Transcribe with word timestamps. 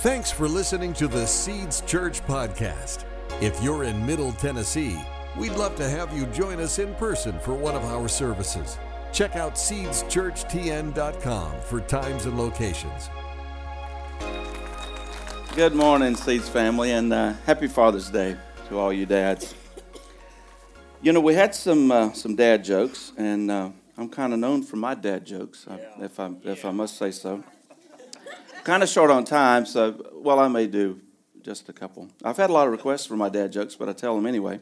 Thanks 0.00 0.30
for 0.30 0.48
listening 0.48 0.94
to 0.94 1.08
the 1.08 1.26
Seeds 1.26 1.82
Church 1.82 2.22
podcast. 2.22 3.04
If 3.42 3.62
you're 3.62 3.84
in 3.84 4.06
Middle 4.06 4.32
Tennessee, 4.32 4.98
we'd 5.36 5.52
love 5.52 5.76
to 5.76 5.86
have 5.86 6.16
you 6.16 6.24
join 6.28 6.58
us 6.58 6.78
in 6.78 6.94
person 6.94 7.38
for 7.40 7.52
one 7.52 7.74
of 7.74 7.84
our 7.84 8.08
services. 8.08 8.78
Check 9.12 9.36
out 9.36 9.56
seedschurchtn.com 9.56 11.60
for 11.60 11.82
times 11.82 12.24
and 12.24 12.38
locations. 12.38 13.10
Good 15.54 15.74
morning, 15.74 16.16
Seeds 16.16 16.48
family, 16.48 16.92
and 16.92 17.12
uh, 17.12 17.34
happy 17.44 17.66
Father's 17.66 18.08
Day 18.08 18.38
to 18.70 18.78
all 18.78 18.94
you 18.94 19.04
dads. 19.04 19.54
You 21.02 21.12
know, 21.12 21.20
we 21.20 21.34
had 21.34 21.54
some 21.54 21.92
uh, 21.92 22.14
some 22.14 22.36
dad 22.36 22.64
jokes, 22.64 23.12
and 23.18 23.50
uh, 23.50 23.68
I'm 23.98 24.08
kind 24.08 24.32
of 24.32 24.38
known 24.38 24.62
for 24.62 24.76
my 24.76 24.94
dad 24.94 25.26
jokes, 25.26 25.66
uh, 25.68 25.76
if 25.98 26.18
I 26.18 26.30
if 26.44 26.64
I 26.64 26.70
must 26.70 26.96
say 26.96 27.10
so. 27.10 27.44
Kind 28.64 28.82
of 28.82 28.88
short 28.88 29.10
on 29.10 29.24
time, 29.24 29.66
so 29.66 30.12
well, 30.14 30.38
I 30.38 30.48
may 30.48 30.66
do 30.66 31.00
just 31.42 31.68
a 31.68 31.72
couple. 31.72 32.08
I've 32.22 32.36
had 32.36 32.50
a 32.50 32.52
lot 32.52 32.66
of 32.66 32.72
requests 32.72 33.06
for 33.06 33.16
my 33.16 33.28
dad 33.28 33.52
jokes, 33.52 33.74
but 33.74 33.88
I 33.88 33.92
tell 33.92 34.14
them 34.14 34.26
anyway. 34.26 34.60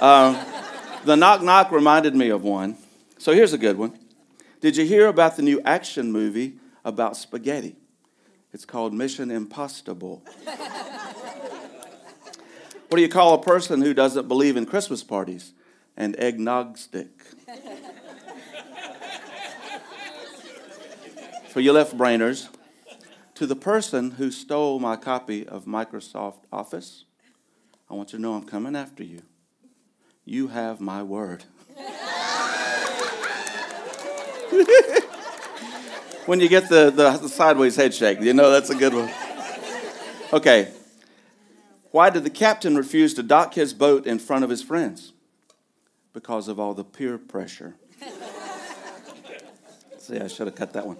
Uh, 0.00 0.44
the 1.04 1.16
knock 1.16 1.42
knock 1.42 1.72
reminded 1.72 2.14
me 2.14 2.28
of 2.28 2.42
one. 2.42 2.76
So 3.18 3.32
here's 3.32 3.52
a 3.52 3.58
good 3.58 3.76
one. 3.76 3.98
Did 4.60 4.76
you 4.76 4.84
hear 4.84 5.08
about 5.08 5.36
the 5.36 5.42
new 5.42 5.60
action 5.64 6.12
movie 6.12 6.54
about 6.84 7.16
spaghetti? 7.16 7.76
It's 8.52 8.64
called 8.64 8.92
Mission 8.92 9.30
Impossible. 9.30 10.22
what 12.88 12.96
do 12.96 13.00
you 13.00 13.08
call 13.08 13.34
a 13.34 13.42
person 13.42 13.80
who 13.82 13.94
doesn't 13.94 14.28
believe 14.28 14.56
in 14.56 14.66
Christmas 14.66 15.02
parties? 15.02 15.52
An 15.96 16.14
eggnog 16.18 16.78
stick. 16.78 17.10
For 21.48 21.60
you 21.60 21.72
left 21.72 21.96
brainers, 21.98 22.48
to 23.42 23.46
the 23.48 23.56
person 23.56 24.12
who 24.12 24.30
stole 24.30 24.78
my 24.78 24.94
copy 24.94 25.44
of 25.48 25.64
Microsoft 25.64 26.44
Office, 26.52 27.06
I 27.90 27.94
want 27.94 28.12
you 28.12 28.20
to 28.20 28.22
know 28.22 28.34
I'm 28.34 28.44
coming 28.44 28.76
after 28.76 29.02
you. 29.02 29.22
You 30.24 30.46
have 30.46 30.80
my 30.80 31.02
word. 31.02 31.42
when 36.26 36.38
you 36.38 36.48
get 36.48 36.68
the, 36.68 36.92
the, 36.94 37.18
the, 37.20 37.28
sideways 37.28 37.74
head 37.74 37.92
shake, 37.92 38.20
you 38.20 38.32
know 38.32 38.52
that's 38.52 38.70
a 38.70 38.76
good 38.76 38.94
one. 38.94 39.10
Okay. 40.32 40.72
Why 41.90 42.10
did 42.10 42.22
the 42.22 42.30
captain 42.30 42.76
refuse 42.76 43.12
to 43.14 43.24
dock 43.24 43.54
his 43.54 43.74
boat 43.74 44.06
in 44.06 44.20
front 44.20 44.44
of 44.44 44.50
his 44.50 44.62
friends? 44.62 45.12
Because 46.12 46.46
of 46.46 46.60
all 46.60 46.74
the 46.74 46.84
peer 46.84 47.18
pressure. 47.18 47.74
See, 49.98 50.20
I 50.20 50.28
should 50.28 50.46
have 50.46 50.54
cut 50.54 50.74
that 50.74 50.86
one. 50.86 50.98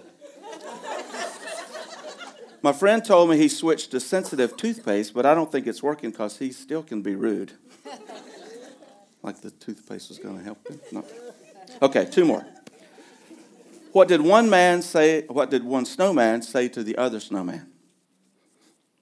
My 2.63 2.71
friend 2.71 3.03
told 3.03 3.29
me 3.29 3.37
he 3.37 3.49
switched 3.49 3.91
to 3.91 3.99
sensitive 3.99 4.55
toothpaste, 4.55 5.13
but 5.13 5.25
I 5.25 5.35
don't 5.35 5.51
think 5.51 5.67
it's 5.67 5.83
working 5.83 6.11
because 6.11 6.37
he 6.37 6.53
still 6.53 6.81
can 6.81 7.01
be 7.01 7.13
rude. 7.13 7.51
like 9.21 9.41
the 9.41 9.51
toothpaste 9.51 10.07
was 10.07 10.17
going 10.17 10.37
to 10.37 10.43
help 10.43 10.65
him. 10.65 10.79
No. 10.93 11.05
Okay, 11.81 12.05
two 12.05 12.23
more. 12.23 12.45
What 13.91 14.07
did 14.07 14.21
one 14.21 14.49
man 14.49 14.81
say? 14.81 15.25
What 15.27 15.49
did 15.49 15.65
one 15.65 15.85
snowman 15.85 16.41
say 16.41 16.69
to 16.69 16.83
the 16.83 16.97
other 16.97 17.19
snowman? 17.19 17.69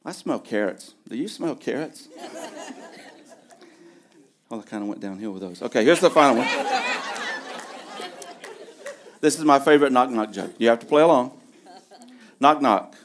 I 0.04 0.12
smell 0.12 0.40
carrots. 0.40 0.96
Do 1.08 1.16
you 1.16 1.28
smell 1.28 1.56
carrots? 1.56 2.08
Well, 4.50 4.60
I 4.60 4.64
kind 4.64 4.82
of 4.82 4.90
went 4.90 5.02
downhill 5.02 5.34
with 5.34 5.44
those. 5.44 5.62
Okay, 5.62 5.86
here's 5.86 6.00
the 6.00 6.10
final 6.10 6.38
one. 6.38 6.48
This 9.22 9.38
is 9.38 9.46
my 9.46 9.60
favorite 9.60 9.92
knock 9.92 10.10
knock 10.10 10.32
joke. 10.32 10.56
You 10.58 10.70
have 10.70 10.80
to 10.80 10.88
play 10.88 11.04
along. 11.04 11.40
Knock 12.40 12.60
knock. 12.60 12.96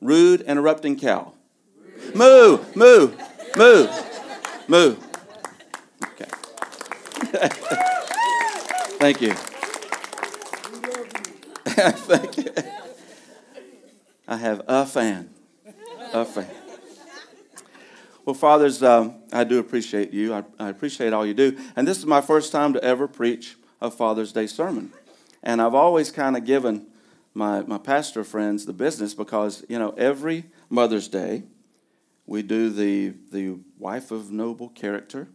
Rude 0.00 0.40
interrupting 0.42 0.98
cow. 0.98 1.32
Moo, 2.14 2.58
moo, 2.74 3.12
moo, 3.56 3.88
moo. 4.68 4.96
Okay. 6.04 6.30
Thank 8.98 9.20
you. 9.20 9.32
Thank 11.64 12.36
you. 12.36 12.52
I 14.28 14.36
have 14.36 14.62
a 14.66 14.84
fan. 14.86 15.30
A 16.12 16.24
fan. 16.24 16.48
Well, 18.24 18.34
fathers, 18.34 18.82
um, 18.82 19.16
I 19.32 19.44
do 19.44 19.58
appreciate 19.58 20.12
you. 20.12 20.32
I, 20.34 20.44
I 20.58 20.68
appreciate 20.68 21.12
all 21.12 21.26
you 21.26 21.34
do. 21.34 21.58
And 21.74 21.88
this 21.88 21.98
is 21.98 22.06
my 22.06 22.20
first 22.20 22.52
time 22.52 22.72
to 22.74 22.84
ever 22.84 23.08
preach 23.08 23.56
a 23.80 23.90
Father's 23.90 24.32
Day 24.32 24.46
sermon. 24.46 24.92
And 25.42 25.60
I've 25.60 25.74
always 25.74 26.12
kind 26.12 26.36
of 26.36 26.44
given 26.44 26.86
my, 27.34 27.62
my 27.62 27.78
pastor 27.78 28.24
friends 28.24 28.66
the 28.66 28.72
business 28.72 29.14
because, 29.14 29.64
you 29.68 29.78
know, 29.78 29.90
every 29.96 30.44
Mother's 30.68 31.08
Day, 31.08 31.44
we 32.26 32.42
do 32.42 32.70
the, 32.70 33.14
the 33.30 33.58
wife 33.78 34.10
of 34.10 34.30
noble 34.30 34.68
character, 34.68 35.28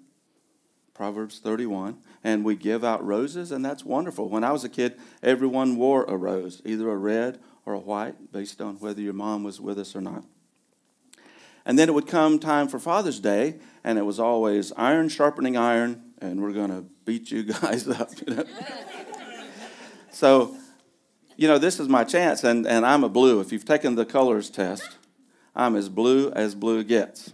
Proverbs 0.94 1.40
31, 1.40 1.98
and 2.24 2.44
we 2.44 2.56
give 2.56 2.84
out 2.84 3.06
roses, 3.06 3.52
and 3.52 3.64
that's 3.64 3.84
wonderful. 3.84 4.30
When 4.30 4.44
I 4.44 4.52
was 4.52 4.64
a 4.64 4.70
kid, 4.70 4.98
everyone 5.22 5.76
wore 5.76 6.04
a 6.06 6.16
rose, 6.16 6.62
either 6.66 6.90
a 6.90 6.96
red 6.96 7.40
or 7.66 7.74
a 7.74 7.80
white, 7.80 8.32
based 8.32 8.62
on 8.62 8.76
whether 8.76 9.02
your 9.02 9.14
mom 9.14 9.44
was 9.44 9.60
with 9.60 9.78
us 9.78 9.96
or 9.96 10.02
not. 10.02 10.24
And 11.66 11.78
then 11.78 11.90
it 11.90 11.94
would 11.94 12.08
come 12.08 12.40
time 12.40 12.70
for 12.70 12.80
Father's 12.80 13.20
Day, 13.20 13.60
and 13.84 14.00
it 14.00 14.04
was 14.04 14.20
always 14.20 14.72
iron 14.78 15.10
sharpening 15.10 15.58
iron, 15.58 16.02
and 16.20 16.42
we're 16.42 16.54
going 16.54 16.70
to 16.70 16.86
beat 17.04 17.30
you 17.30 17.44
guys 17.62 17.88
up. 17.88 18.10
You 18.26 18.36
know? 18.36 18.46
so, 20.12 20.56
you 21.38 21.48
know, 21.48 21.60
this 21.60 21.80
is 21.80 21.88
my 21.88 22.04
chance, 22.04 22.44
and, 22.44 22.66
and 22.66 22.84
I'm 22.86 23.04
a 23.04 23.10
blue. 23.10 23.40
If 23.40 23.52
you've 23.52 23.64
taken 23.64 23.94
the 23.94 24.06
colors 24.06 24.50
test, 24.50 24.98
I'm 25.56 25.76
as 25.76 25.88
blue 25.88 26.32
as 26.32 26.56
blue 26.56 26.84
gets. 26.84 27.32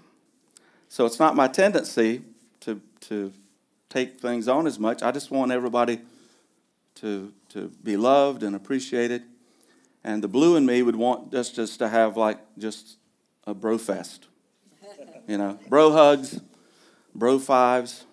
So 0.89 1.05
it's 1.05 1.19
not 1.19 1.37
my 1.37 1.47
tendency 1.47 2.21
to, 2.59 2.81
to 3.01 3.31
take 3.89 4.19
things 4.19 4.49
on 4.49 4.67
as 4.67 4.77
much. 4.77 5.01
I 5.01 5.11
just 5.11 5.31
want 5.31 5.53
everybody 5.53 6.01
to, 6.95 7.31
to 7.49 7.71
be 7.81 7.95
loved 7.95 8.43
and 8.43 8.55
appreciated. 8.55 9.23
And 10.03 10.21
the 10.21 10.27
blue 10.27 10.57
in 10.57 10.65
me 10.65 10.83
would 10.83 10.97
want 10.97 11.33
us 11.33 11.49
just 11.49 11.79
to 11.79 11.87
have 11.87 12.17
like 12.17 12.39
just 12.57 12.97
a 13.47 13.53
bro 13.53 13.77
fest. 13.77 14.27
You 15.27 15.37
know, 15.37 15.57
bro 15.69 15.93
hugs, 15.93 16.41
bro 17.15 17.39
fives. 17.39 18.05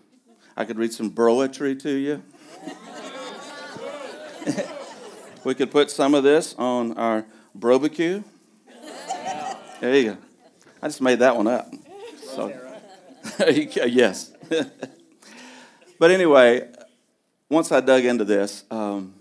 I 0.57 0.65
could 0.65 0.79
read 0.79 0.93
some 0.93 1.11
broetry 1.11 1.81
to 1.83 1.91
you. 1.91 2.23
we 5.45 5.55
could 5.55 5.71
put 5.71 5.91
some 5.91 6.15
of 6.15 6.23
this 6.23 6.55
on 6.59 6.97
our 6.99 7.25
barbecue. 7.55 8.23
There 9.81 9.95
you 9.95 10.05
go. 10.13 10.19
I 10.83 10.89
just 10.89 11.01
made 11.01 11.21
that 11.21 11.37
one 11.37 11.47
up. 11.47 11.73
So, 12.23 12.53
yes. 13.39 14.33
but 15.99 16.11
anyway, 16.11 16.69
once 17.49 17.73
I 17.73 17.81
dug 17.81 18.05
into 18.05 18.25
this, 18.25 18.65
um, 18.71 19.15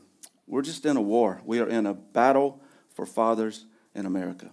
we're 0.47 0.61
just 0.61 0.85
in 0.85 0.97
a 0.97 1.01
war. 1.01 1.41
We 1.45 1.59
are 1.59 1.67
in 1.67 1.85
a 1.85 1.93
battle 1.93 2.61
for 2.93 3.05
fathers 3.05 3.65
in 3.95 4.05
America 4.05 4.49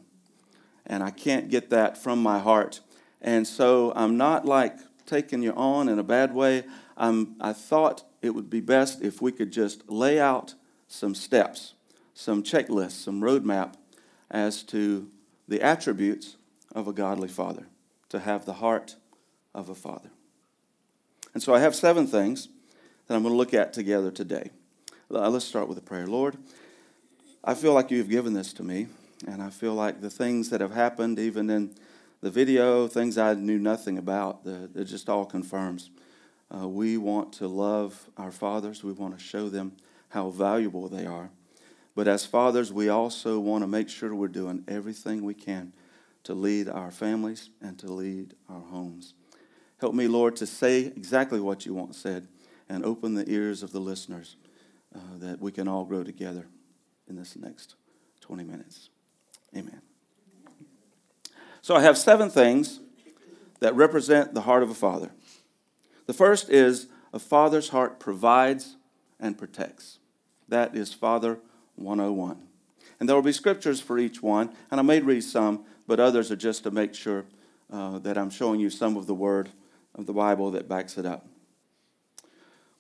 and 0.87 1.03
I 1.03 1.10
can't 1.10 1.50
get 1.50 1.71
that 1.71 1.98
from 1.98 2.22
my 2.22 2.38
heart. 2.38 2.81
And 3.21 3.47
so 3.47 3.93
I'm 3.97 4.16
not 4.16 4.47
like 4.47 4.78
taking 5.04 5.43
you 5.43 5.53
on 5.53 5.88
in 5.88 5.98
a 5.98 6.04
bad 6.04 6.34
way. 6.34 6.65
I'm, 6.97 7.37
I 7.41 7.53
thought 7.53 8.04
it 8.22 8.31
would 8.31 8.48
be 8.48 8.60
best 8.60 9.03
if 9.03 9.21
we 9.21 9.33
could 9.33 9.53
just 9.53 9.88
lay 9.91 10.21
out 10.21 10.54
some 10.89 11.15
steps, 11.15 11.75
some 12.15 12.43
checklists, 12.43 12.93
some 12.93 13.21
roadmap 13.21 13.75
as 14.31 14.63
to 14.65 15.09
the 15.49 15.63
attributes 15.63 16.37
of 16.75 16.89
a 16.89 16.93
godly 16.93 17.29
father, 17.29 17.67
to 18.09 18.21
have 18.21 18.45
the 18.45 18.55
heart 18.55 18.97
of 19.55 19.69
a 19.69 19.75
father. 19.75 20.11
And 21.35 21.43
so 21.43 21.55
I 21.55 21.61
have 21.61 21.75
seven 21.75 22.07
things 22.07 22.49
that 23.07 23.15
I'm 23.15 23.23
going 23.23 23.33
to 23.33 23.39
look 23.39 23.55
at 23.55 23.73
together 23.73 24.11
today. 24.11 24.51
Let's 25.09 25.45
start 25.45 25.69
with 25.69 25.79
a 25.79 25.83
prayer. 25.83 26.07
Lord, 26.07 26.37
I 27.45 27.55
feel 27.55 27.73
like 27.73 27.91
you've 27.91 28.09
given 28.09 28.33
this 28.33 28.53
to 28.55 28.63
me. 28.63 28.89
And 29.27 29.43
I 29.43 29.51
feel 29.51 29.75
like 29.75 30.03
the 30.03 30.11
things 30.11 30.51
that 30.51 30.60
have 30.60 30.72
happened, 30.72 31.19
even 31.19 31.49
in 31.49 31.75
the 32.21 32.31
video, 32.31 32.87
things 32.87 33.16
I 33.16 33.33
knew 33.34 33.59
nothing 33.59 33.97
about, 33.97 34.41
it 34.45 34.84
just 34.84 35.09
all 35.09 35.25
confirms. 35.25 35.91
Uh, 36.55 36.69
we 36.69 36.97
want 36.99 37.33
to 37.34 37.49
love 37.49 38.10
our 38.16 38.31
fathers, 38.31 38.84
we 38.84 38.93
want 38.93 39.19
to 39.19 39.25
show 39.25 39.49
them 39.49 39.72
how 40.09 40.31
valuable 40.31 40.89
they 40.89 41.07
are. 41.07 41.31
But 41.95 42.09
as 42.09 42.27
fathers, 42.27 42.73
we 42.73 42.89
also 42.89 43.41
want 43.41 43.63
to 43.63 43.69
make 43.69 43.89
sure 43.89 44.15
we're 44.15 44.29
doing 44.29 44.65
everything 44.69 45.23
we 45.23 45.35
can 45.35 45.73
to 46.25 46.35
lead 46.35 46.69
our 46.69 46.91
families 46.91 47.51
and 47.63 47.79
to 47.79 47.93
lead 47.93 48.35
our 48.49 48.61
homes. 48.61 49.15
Help 49.79 49.95
me, 49.95 50.09
Lord, 50.09 50.37
to 50.37 50.47
say 50.47 50.81
exactly 50.81 51.41
what 51.41 51.65
you 51.65 51.75
want 51.75 51.95
said 51.95 52.29
and 52.69 52.85
open 52.85 53.15
the 53.15 53.29
ears 53.31 53.63
of 53.63 53.73
the 53.73 53.81
listeners 53.81 54.37
uh, 54.95 54.99
that 55.19 55.41
we 55.41 55.53
can 55.53 55.69
all 55.69 55.85
grow 55.85 56.03
together 56.03 56.47
in 57.09 57.17
this 57.17 57.37
next 57.37 57.77
20 58.21 58.45
minutes. 58.45 58.91
Amen. 59.57 59.81
So 61.63 61.75
I 61.75 61.83
have 61.83 61.99
seven 61.99 62.31
things 62.31 62.81
that 63.61 63.75
represent 63.75 64.35
the 64.35 64.43
heart 64.43 64.63
of 64.63 64.71
a 64.71 64.75
father. 64.75 65.11
The 66.07 66.13
first 66.13 66.49
is 66.49 66.87
a 67.13 67.19
father's 67.19 67.71
heart 67.71 67.99
provides 67.99 68.77
and 69.21 69.39
protects. 69.39 69.98
That 70.48 70.77
is 70.77 70.92
Father 70.92 71.39
101. 71.77 72.39
And 72.98 73.09
there 73.09 73.16
will 73.16 73.22
be 73.22 73.33
scriptures 73.33 73.80
for 73.80 73.98
each 73.98 74.22
one, 74.22 74.51
and 74.71 74.80
I 74.80 74.83
may 74.83 75.01
read 75.01 75.24
some, 75.24 75.65
but 75.86 76.01
others 76.01 76.30
are 76.30 76.36
just 76.36 76.63
to 76.65 76.71
make 76.71 76.95
sure 76.95 77.24
uh, 77.71 77.98
that 77.98 78.16
I'm 78.16 78.30
showing 78.30 78.60
you 78.60 78.71
some 78.71 78.97
of 78.97 79.07
the 79.07 79.15
word 79.15 79.51
of 79.95 80.07
the 80.07 80.13
Bible 80.13 80.51
that 80.53 80.68
backs 80.68 80.97
it 80.97 81.07
up. 81.07 81.27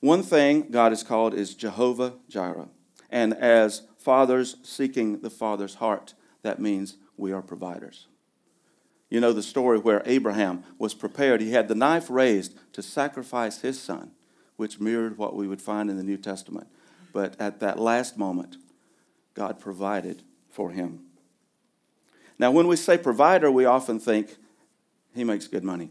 One 0.00 0.22
thing 0.22 0.68
God 0.70 0.92
is 0.92 1.02
called 1.02 1.34
is 1.34 1.54
Jehovah 1.54 2.14
Jireh. 2.28 2.68
And 3.10 3.34
as 3.34 3.82
fathers 3.96 4.56
seeking 4.62 5.20
the 5.20 5.30
Father's 5.30 5.76
heart, 5.76 6.14
that 6.42 6.60
means 6.60 6.96
we 7.16 7.32
are 7.32 7.42
providers. 7.42 8.06
You 9.08 9.20
know 9.20 9.32
the 9.32 9.42
story 9.42 9.78
where 9.78 10.02
Abraham 10.04 10.64
was 10.78 10.94
prepared. 10.94 11.40
He 11.40 11.52
had 11.52 11.68
the 11.68 11.74
knife 11.74 12.10
raised 12.10 12.56
to 12.72 12.82
sacrifice 12.82 13.60
his 13.60 13.80
son, 13.80 14.10
which 14.56 14.80
mirrored 14.80 15.18
what 15.18 15.34
we 15.34 15.46
would 15.46 15.62
find 15.62 15.90
in 15.90 15.96
the 15.96 16.02
New 16.02 16.16
Testament. 16.16 16.68
But 17.12 17.38
at 17.40 17.60
that 17.60 17.78
last 17.78 18.18
moment, 18.18 18.56
God 19.34 19.60
provided 19.60 20.22
for 20.50 20.70
him. 20.70 21.00
Now, 22.38 22.50
when 22.50 22.66
we 22.66 22.76
say 22.76 22.98
provider, 22.98 23.50
we 23.50 23.64
often 23.64 23.98
think 23.98 24.36
he 25.14 25.24
makes 25.24 25.46
good 25.48 25.64
money. 25.64 25.90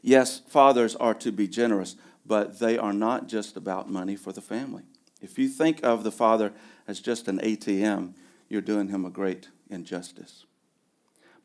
Yes, 0.00 0.40
fathers 0.48 0.96
are 0.96 1.14
to 1.14 1.30
be 1.30 1.46
generous, 1.46 1.94
but 2.26 2.58
they 2.58 2.76
are 2.76 2.92
not 2.92 3.28
just 3.28 3.56
about 3.56 3.90
money 3.90 4.16
for 4.16 4.32
the 4.32 4.40
family. 4.40 4.82
If 5.20 5.38
you 5.38 5.48
think 5.48 5.80
of 5.84 6.02
the 6.02 6.10
father 6.10 6.52
as 6.88 7.00
just 7.00 7.28
an 7.28 7.38
ATM, 7.38 8.14
you're 8.48 8.60
doing 8.60 8.88
him 8.88 9.04
a 9.04 9.10
great 9.10 9.48
injustice. 9.70 10.44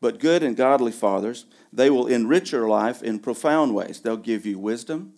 But 0.00 0.20
good 0.20 0.42
and 0.42 0.56
godly 0.56 0.92
fathers, 0.92 1.46
they 1.72 1.90
will 1.90 2.06
enrich 2.06 2.52
your 2.52 2.68
life 2.68 3.02
in 3.02 3.18
profound 3.18 3.74
ways. 3.74 4.00
They'll 4.00 4.16
give 4.16 4.44
you 4.44 4.58
wisdom, 4.58 5.14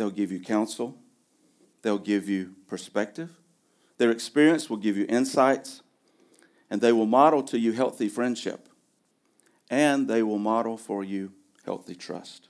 they'll 0.00 0.08
give 0.08 0.32
you 0.32 0.40
counsel, 0.40 0.96
they'll 1.82 1.98
give 1.98 2.26
you 2.26 2.54
perspective. 2.66 3.28
Their 3.98 4.10
experience 4.10 4.70
will 4.70 4.78
give 4.78 4.96
you 4.96 5.04
insights, 5.10 5.82
and 6.70 6.80
they 6.80 6.90
will 6.90 7.04
model 7.04 7.42
to 7.42 7.58
you 7.58 7.72
healthy 7.72 8.08
friendship, 8.08 8.70
and 9.68 10.08
they 10.08 10.22
will 10.22 10.38
model 10.38 10.78
for 10.78 11.04
you 11.04 11.32
healthy 11.66 11.94
trust. 11.94 12.48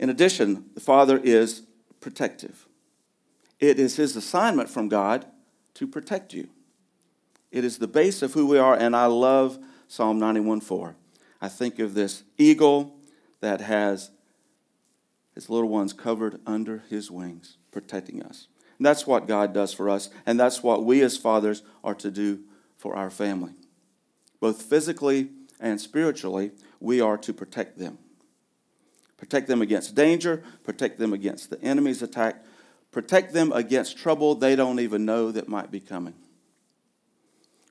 In 0.00 0.10
addition, 0.10 0.64
the 0.74 0.80
Father 0.80 1.16
is 1.16 1.62
protective. 2.00 2.66
It 3.60 3.78
is 3.78 3.94
His 3.94 4.16
assignment 4.16 4.68
from 4.68 4.88
God 4.88 5.26
to 5.74 5.86
protect 5.86 6.34
you. 6.34 6.48
It 7.52 7.64
is 7.64 7.78
the 7.78 7.86
base 7.86 8.20
of 8.20 8.34
who 8.34 8.48
we 8.48 8.58
are, 8.58 8.74
and 8.74 8.96
I 8.96 9.06
love 9.06 9.60
Psalm 9.86 10.18
91 10.18 10.60
4. 10.60 10.96
I 11.40 11.48
think 11.48 11.78
of 11.78 11.94
this 11.94 12.24
eagle 12.36 12.96
that 13.40 13.60
has 13.60 14.10
his 15.36 15.48
little 15.48 15.68
ones 15.68 15.92
covered 15.92 16.40
under 16.44 16.82
his 16.90 17.12
wings, 17.12 17.58
protecting 17.70 18.20
us. 18.20 18.48
And 18.78 18.84
that's 18.84 19.06
what 19.06 19.28
God 19.28 19.54
does 19.54 19.72
for 19.72 19.88
us, 19.88 20.10
and 20.26 20.38
that's 20.38 20.64
what 20.64 20.84
we 20.84 21.00
as 21.02 21.16
fathers 21.16 21.62
are 21.84 21.94
to 21.94 22.10
do 22.10 22.40
for 22.76 22.96
our 22.96 23.10
family. 23.10 23.52
Both 24.40 24.62
physically 24.62 25.28
and 25.60 25.80
spiritually, 25.80 26.50
we 26.80 27.00
are 27.00 27.16
to 27.18 27.32
protect 27.32 27.78
them. 27.78 27.98
Protect 29.16 29.46
them 29.46 29.62
against 29.62 29.94
danger, 29.94 30.42
protect 30.64 30.98
them 30.98 31.12
against 31.12 31.50
the 31.50 31.62
enemy's 31.62 32.02
attack, 32.02 32.44
protect 32.90 33.32
them 33.32 33.52
against 33.52 33.96
trouble 33.96 34.34
they 34.34 34.56
don't 34.56 34.80
even 34.80 35.04
know 35.04 35.30
that 35.30 35.48
might 35.48 35.70
be 35.70 35.80
coming 35.80 36.14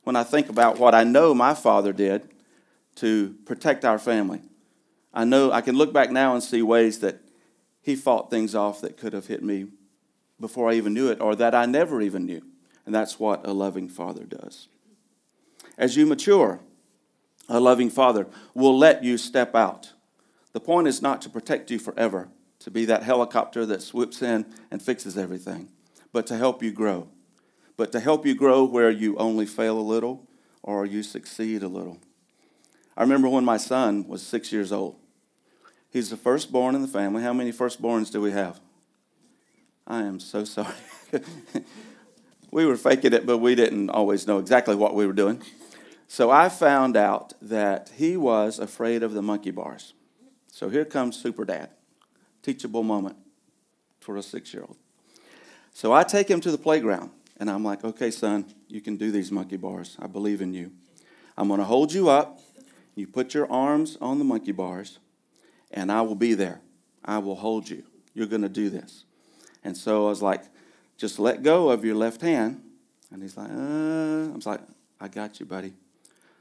when 0.05 0.15
I 0.15 0.23
think 0.23 0.49
about 0.49 0.77
what 0.77 0.95
I 0.95 1.03
know 1.03 1.33
my 1.33 1.53
father 1.53 1.91
did 1.91 2.29
to 2.95 3.35
protect 3.45 3.83
our 3.83 3.99
family. 3.99 4.41
I 5.13 5.25
know 5.25 5.51
I 5.51 5.61
can 5.61 5.75
look 5.75 5.91
back 5.91 6.11
now 6.11 6.33
and 6.33 6.43
see 6.43 6.61
ways 6.61 6.99
that 6.99 7.19
he 7.85 7.95
fought 7.95 8.29
things 8.29 8.55
off 8.55 8.81
that 8.81 8.97
could 8.97 9.13
have 9.13 9.27
hit 9.27 9.43
me 9.43 9.67
before 10.39 10.69
I 10.69 10.73
even 10.73 10.93
knew 10.93 11.09
it 11.09 11.21
or 11.21 11.35
that 11.35 11.55
I 11.55 11.65
never 11.65 12.01
even 12.01 12.25
knew. 12.25 12.41
And 12.85 12.93
that's 12.93 13.19
what 13.19 13.47
a 13.47 13.53
loving 13.53 13.87
father 13.87 14.23
does. 14.23 14.67
As 15.77 15.95
you 15.95 16.05
mature, 16.05 16.59
a 17.47 17.59
loving 17.59 17.89
father 17.89 18.27
will 18.53 18.77
let 18.77 19.03
you 19.03 19.17
step 19.17 19.55
out. 19.55 19.93
The 20.53 20.59
point 20.59 20.87
is 20.87 21.01
not 21.01 21.21
to 21.21 21.29
protect 21.29 21.71
you 21.71 21.79
forever, 21.79 22.29
to 22.59 22.71
be 22.71 22.85
that 22.85 23.03
helicopter 23.03 23.65
that 23.67 23.81
swoops 23.81 24.21
in 24.21 24.45
and 24.71 24.81
fixes 24.81 25.17
everything, 25.17 25.69
but 26.11 26.25
to 26.27 26.37
help 26.37 26.63
you 26.63 26.71
grow 26.71 27.09
but 27.77 27.91
to 27.91 27.99
help 27.99 28.25
you 28.25 28.35
grow 28.35 28.63
where 28.63 28.89
you 28.89 29.15
only 29.17 29.45
fail 29.45 29.77
a 29.77 29.81
little 29.81 30.27
or 30.63 30.85
you 30.85 31.03
succeed 31.03 31.63
a 31.63 31.67
little. 31.67 31.99
I 32.97 33.01
remember 33.01 33.27
when 33.27 33.45
my 33.45 33.57
son 33.57 34.07
was 34.07 34.21
six 34.21 34.51
years 34.51 34.71
old. 34.71 34.95
He's 35.95 36.09
the 36.09 36.17
firstborn 36.17 36.75
in 36.75 36.81
the 36.81 36.89
family. 36.89 37.23
How 37.23 37.31
many 37.31 37.53
firstborns 37.53 38.11
do 38.11 38.19
we 38.19 38.31
have? 38.31 38.59
I 39.87 40.01
am 40.01 40.19
so 40.19 40.43
sorry. 40.43 40.75
we 42.51 42.65
were 42.65 42.75
faking 42.75 43.13
it, 43.13 43.25
but 43.25 43.37
we 43.37 43.55
didn't 43.55 43.89
always 43.89 44.27
know 44.27 44.37
exactly 44.37 44.75
what 44.75 44.93
we 44.93 45.07
were 45.07 45.13
doing. 45.13 45.41
So 46.09 46.29
I 46.29 46.49
found 46.49 46.97
out 46.97 47.31
that 47.41 47.93
he 47.95 48.17
was 48.17 48.59
afraid 48.59 49.03
of 49.03 49.13
the 49.13 49.21
monkey 49.21 49.51
bars. 49.51 49.93
So 50.51 50.67
here 50.67 50.83
comes 50.83 51.15
Super 51.15 51.45
Dad. 51.45 51.69
Teachable 52.43 52.83
moment 52.83 53.15
for 54.01 54.17
a 54.17 54.21
six 54.21 54.53
year 54.53 54.63
old. 54.63 54.75
So 55.71 55.93
I 55.93 56.03
take 56.03 56.29
him 56.29 56.41
to 56.41 56.51
the 56.51 56.57
playground 56.57 57.11
and 57.37 57.49
I'm 57.49 57.63
like, 57.63 57.85
okay, 57.85 58.11
son, 58.11 58.53
you 58.67 58.81
can 58.81 58.97
do 58.97 59.11
these 59.11 59.31
monkey 59.31 59.55
bars. 59.55 59.95
I 59.97 60.07
believe 60.07 60.41
in 60.41 60.53
you. 60.53 60.73
I'm 61.37 61.47
going 61.47 61.61
to 61.61 61.65
hold 61.65 61.93
you 61.93 62.09
up. 62.09 62.41
You 62.95 63.07
put 63.07 63.33
your 63.33 63.49
arms 63.49 63.97
on 64.01 64.19
the 64.19 64.25
monkey 64.25 64.51
bars, 64.51 64.99
and 65.75 65.91
I 65.91 66.01
will 66.01 66.15
be 66.15 66.33
there. 66.33 66.61
I 67.03 67.19
will 67.19 67.35
hold 67.35 67.69
you. 67.69 67.83
You're 68.15 68.27
going 68.27 68.41
to 68.41 68.49
do 68.49 68.69
this. 68.69 69.03
And 69.63 69.77
so 69.77 70.05
I 70.05 70.09
was 70.09 70.21
like, 70.21 70.43
just 70.97 71.19
let 71.19 71.43
go 71.43 71.69
of 71.69 71.83
your 71.85 71.95
left 71.95 72.21
hand. 72.21 72.63
And 73.11 73.21
he's 73.21 73.37
like, 73.37 73.49
uh, 73.49 74.31
I 74.31 74.35
was 74.35 74.45
like, 74.45 74.61
I 74.99 75.07
got 75.07 75.39
you, 75.39 75.45
buddy. 75.45 75.73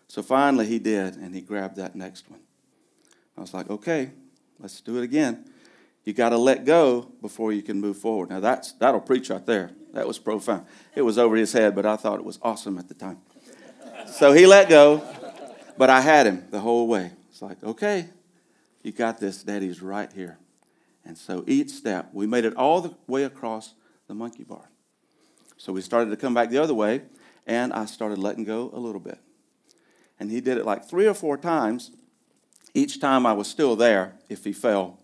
So 0.08 0.22
finally 0.22 0.66
he 0.66 0.78
did, 0.78 1.16
and 1.16 1.34
he 1.34 1.40
grabbed 1.40 1.76
that 1.76 1.96
next 1.96 2.31
one. 2.31 2.40
I 3.36 3.40
was 3.40 3.52
like, 3.52 3.69
okay, 3.69 4.12
let's 4.60 4.81
do 4.81 4.96
it 4.98 5.02
again. 5.02 5.44
You 6.04 6.12
got 6.12 6.28
to 6.28 6.38
let 6.38 6.64
go 6.64 7.10
before 7.20 7.52
you 7.52 7.62
can 7.62 7.81
move 7.81 7.96
forward. 7.96 8.31
Now 8.31 8.40
that's 8.40 8.72
that'll 8.72 9.00
preach 9.00 9.31
right 9.31 9.44
there. 9.44 9.70
That 9.94 10.06
was 10.06 10.19
profound. 10.19 10.66
It 10.94 11.02
was 11.02 11.19
over 11.19 11.34
his 11.34 11.52
head, 11.52 11.75
but 11.75 11.86
I 11.86 11.96
thought 11.96 12.19
it 12.19 12.25
was 12.25 12.38
awesome 12.42 12.78
at 12.78 12.88
the 12.88 12.94
time. 12.94 13.19
So 14.06 14.32
he 14.32 14.46
let 14.46 14.69
go, 14.69 15.02
but 15.78 15.90
I 15.90 16.00
had 16.00 16.26
him 16.26 16.44
the 16.50 16.60
whole 16.60 16.86
way. 16.86 17.10
It's 17.31 17.42
like, 17.42 17.62
okay, 17.64 18.08
you 18.84 18.92
got 18.92 19.19
this. 19.19 19.42
Daddy's 19.42 19.82
right 19.82 20.12
here. 20.12 20.38
And 21.04 21.19
so 21.19 21.44
each 21.46 21.70
step, 21.70 22.10
we 22.12 22.26
made 22.26 22.44
it 22.44 22.54
all 22.56 22.81
the 22.81 22.94
way 23.06 23.25
across 23.25 23.75
the 24.06 24.14
monkey 24.14 24.44
bar. 24.44 24.70
So 25.56 25.72
we 25.72 25.81
started 25.81 26.10
to 26.10 26.16
come 26.16 26.34
back 26.34 26.50
the 26.50 26.58
other 26.58 26.75
way, 26.75 27.02
and 27.46 27.72
I 27.72 27.86
started 27.86 28.19
letting 28.19 28.44
go 28.44 28.70
a 28.72 28.78
little 28.78 29.00
bit. 29.00 29.19
And 30.20 30.31
he 30.31 30.40
did 30.40 30.56
it 30.56 30.64
like 30.64 30.88
three 30.88 31.06
or 31.06 31.14
four 31.14 31.36
times. 31.36 31.91
Each 32.72 33.00
time 33.00 33.26
I 33.26 33.32
was 33.32 33.48
still 33.48 33.74
there 33.74 34.14
if 34.29 34.44
he 34.44 34.53
fell, 34.53 35.00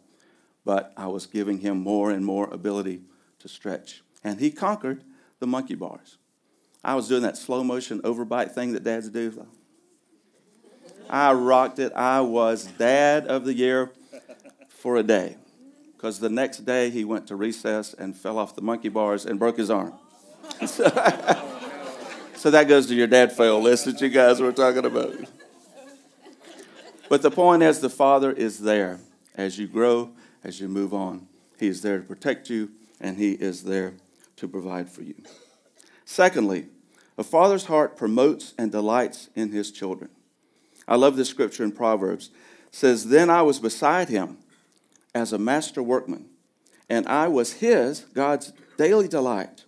but 0.65 0.93
I 0.97 1.09
was 1.09 1.27
giving 1.27 1.59
him 1.59 1.81
more 1.81 2.11
and 2.11 2.25
more 2.25 2.49
ability 2.53 3.03
to 3.41 3.49
stretch 3.49 4.03
and 4.23 4.41
he 4.41 4.51
conquered 4.51 5.03
the 5.39 5.47
monkey 5.47 5.75
bars. 5.75 6.19
I 6.83 6.95
was 6.95 7.09
doing 7.09 7.23
that 7.23 7.37
slow 7.37 7.63
motion 7.63 8.01
overbite 8.03 8.53
thing 8.53 8.73
that 8.73 8.85
dads 8.85 9.09
do. 9.09 9.47
I 11.09 11.33
rocked 11.33 11.79
it. 11.79 11.93
I 11.95 12.21
was 12.21 12.67
dad 12.67 13.27
of 13.27 13.45
the 13.45 13.55
year 13.55 13.93
for 14.69 14.97
a 14.97 15.03
day 15.03 15.37
because 15.97 16.19
the 16.19 16.29
next 16.29 16.59
day 16.59 16.91
he 16.91 17.05
went 17.05 17.27
to 17.29 17.37
recess 17.37 17.95
and 17.95 18.17
fell 18.17 18.39
off 18.39 18.55
the 18.55 18.63
monkey 18.63 18.89
bars 18.89 19.27
and 19.27 19.39
broke 19.39 19.59
his 19.59 19.71
arm. 19.71 19.95
so, 20.67 20.85
that 22.51 22.67
goes 22.69 22.87
to 22.87 22.95
your 22.95 23.07
dad 23.07 23.33
fail 23.33 23.61
list 23.61 23.85
that 23.85 24.01
you 24.01 24.09
guys 24.09 24.41
were 24.41 24.53
talking 24.53 24.85
about. 24.85 25.15
But 27.09 27.23
the 27.23 27.31
point 27.31 27.63
is, 27.63 27.81
the 27.81 27.91
Father 27.91 28.33
is 28.33 28.61
there 28.61 29.01
as 29.35 29.59
you 29.59 29.67
grow, 29.67 30.11
as 30.43 30.61
you 30.61 30.69
move 30.69 30.93
on. 30.93 31.29
He 31.59 31.69
is 31.69 31.83
there 31.83 31.99
to 31.99 32.05
protect 32.05 32.51
you, 32.51 32.71
and 33.01 33.17
He 33.19 33.33
is 33.33 33.65
there 33.65 33.95
to 34.37 34.49
provide 34.49 34.89
for 34.89 35.03
you. 35.03 35.15
Secondly, 36.05 36.67
a 37.17 37.23
father's 37.23 37.67
heart 37.67 37.97
promotes 37.97 38.55
and 38.57 38.73
delights 38.73 39.29
in 39.35 39.53
his 39.53 39.71
children. 39.71 40.11
I 40.91 40.97
love 40.97 41.17
this 41.17 41.29
scripture 41.29 41.63
in 41.63 41.71
Proverbs. 41.71 42.31
It 42.67 42.75
says, 42.75 43.07
Then 43.07 43.31
I 43.31 43.43
was 43.43 43.61
beside 43.61 44.09
him 44.09 44.39
as 45.15 45.33
a 45.33 45.39
master 45.39 45.83
workman, 45.83 46.27
and 46.89 47.07
I 47.07 47.29
was 47.29 47.55
his, 47.55 48.01
God's 48.13 48.53
daily 48.77 49.07
delight, 49.07 49.65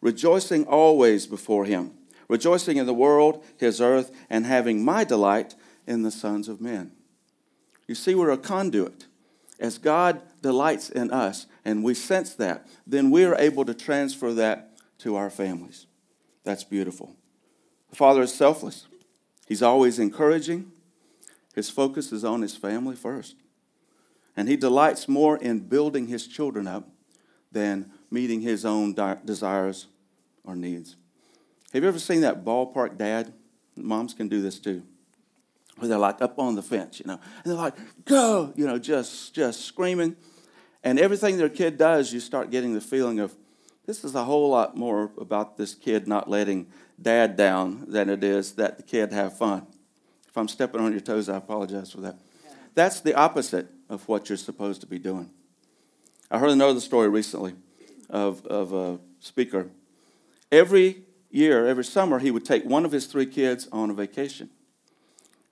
rejoicing 0.00 0.64
always 0.64 1.26
before 1.26 1.66
him, 1.66 1.92
rejoicing 2.26 2.78
in 2.78 2.86
the 2.86 2.94
world, 2.94 3.44
his 3.58 3.82
earth, 3.82 4.10
and 4.30 4.46
having 4.46 4.82
my 4.82 5.04
delight 5.04 5.54
in 5.86 6.02
the 6.02 6.10
sons 6.10 6.48
of 6.48 6.60
men. 6.60 6.92
You 7.86 7.94
see, 7.94 8.14
we're 8.14 8.30
a 8.30 8.38
conduit. 8.38 9.06
As 9.60 9.76
God 9.76 10.22
delights 10.40 10.88
in 10.88 11.10
us, 11.10 11.46
and 11.64 11.84
we 11.84 11.92
sense 11.92 12.34
that, 12.36 12.66
then 12.86 13.10
we 13.10 13.24
are 13.24 13.36
able 13.36 13.66
to 13.66 13.74
transfer 13.74 14.32
that 14.32 14.70
to 15.00 15.16
our 15.16 15.28
families. 15.28 15.86
That's 16.44 16.64
beautiful. 16.64 17.14
The 17.90 17.96
Father 17.96 18.22
is 18.22 18.32
selfless, 18.32 18.86
He's 19.46 19.62
always 19.62 19.98
encouraging. 19.98 20.72
His 21.54 21.68
focus 21.68 22.12
is 22.12 22.24
on 22.24 22.42
His 22.42 22.56
family 22.56 22.96
first. 22.96 23.36
And 24.36 24.48
He 24.48 24.56
delights 24.56 25.08
more 25.08 25.36
in 25.36 25.60
building 25.60 26.06
His 26.06 26.26
children 26.26 26.66
up 26.66 26.88
than 27.50 27.90
meeting 28.10 28.40
His 28.40 28.64
own 28.64 28.94
desires 29.24 29.86
or 30.44 30.56
needs. 30.56 30.96
Have 31.72 31.82
you 31.82 31.88
ever 31.88 31.98
seen 31.98 32.20
that 32.22 32.44
ballpark 32.44 32.96
dad? 32.98 33.32
Moms 33.76 34.14
can 34.14 34.28
do 34.28 34.42
this 34.42 34.58
too. 34.58 34.82
Where 35.78 35.88
they're 35.88 35.98
like 35.98 36.20
up 36.20 36.38
on 36.38 36.54
the 36.54 36.62
fence, 36.62 37.00
you 37.00 37.06
know, 37.06 37.18
and 37.42 37.50
they're 37.50 37.54
like, 37.54 37.74
go, 38.04 38.52
you 38.56 38.66
know, 38.66 38.78
just 38.78 39.34
just 39.34 39.64
screaming. 39.64 40.16
And 40.84 40.98
everything 40.98 41.38
their 41.38 41.48
kid 41.48 41.78
does, 41.78 42.12
you 42.12 42.20
start 42.20 42.50
getting 42.50 42.74
the 42.74 42.80
feeling 42.80 43.20
of 43.20 43.34
this 43.86 44.04
is 44.04 44.14
a 44.14 44.24
whole 44.24 44.50
lot 44.50 44.76
more 44.76 45.10
about 45.18 45.56
this 45.56 45.74
kid 45.74 46.06
not 46.06 46.28
letting 46.28 46.66
dad 47.02 47.36
down 47.36 47.84
than 47.88 48.08
it 48.08 48.22
is 48.24 48.52
that 48.52 48.76
the 48.76 48.82
kid 48.82 49.12
have 49.12 49.36
fun. 49.36 49.66
If 50.28 50.36
I'm 50.36 50.48
stepping 50.48 50.80
on 50.80 50.92
your 50.92 51.00
toes, 51.00 51.28
I 51.28 51.36
apologize 51.36 51.92
for 51.92 52.00
that. 52.00 52.16
That's 52.74 53.00
the 53.00 53.14
opposite 53.14 53.68
of 53.90 54.08
what 54.08 54.28
you're 54.28 54.38
supposed 54.38 54.80
to 54.80 54.86
be 54.86 54.98
doing. 54.98 55.30
I 56.30 56.38
heard 56.38 56.50
another 56.50 56.80
story 56.80 57.08
recently 57.08 57.54
of, 58.08 58.46
of 58.46 58.72
a 58.72 58.98
speaker. 59.20 59.68
Every 60.50 61.02
year, 61.30 61.66
every 61.66 61.84
summer, 61.84 62.18
he 62.18 62.30
would 62.30 62.44
take 62.44 62.64
one 62.64 62.84
of 62.84 62.92
his 62.92 63.06
three 63.06 63.26
kids 63.26 63.68
on 63.72 63.90
a 63.90 63.94
vacation. 63.94 64.48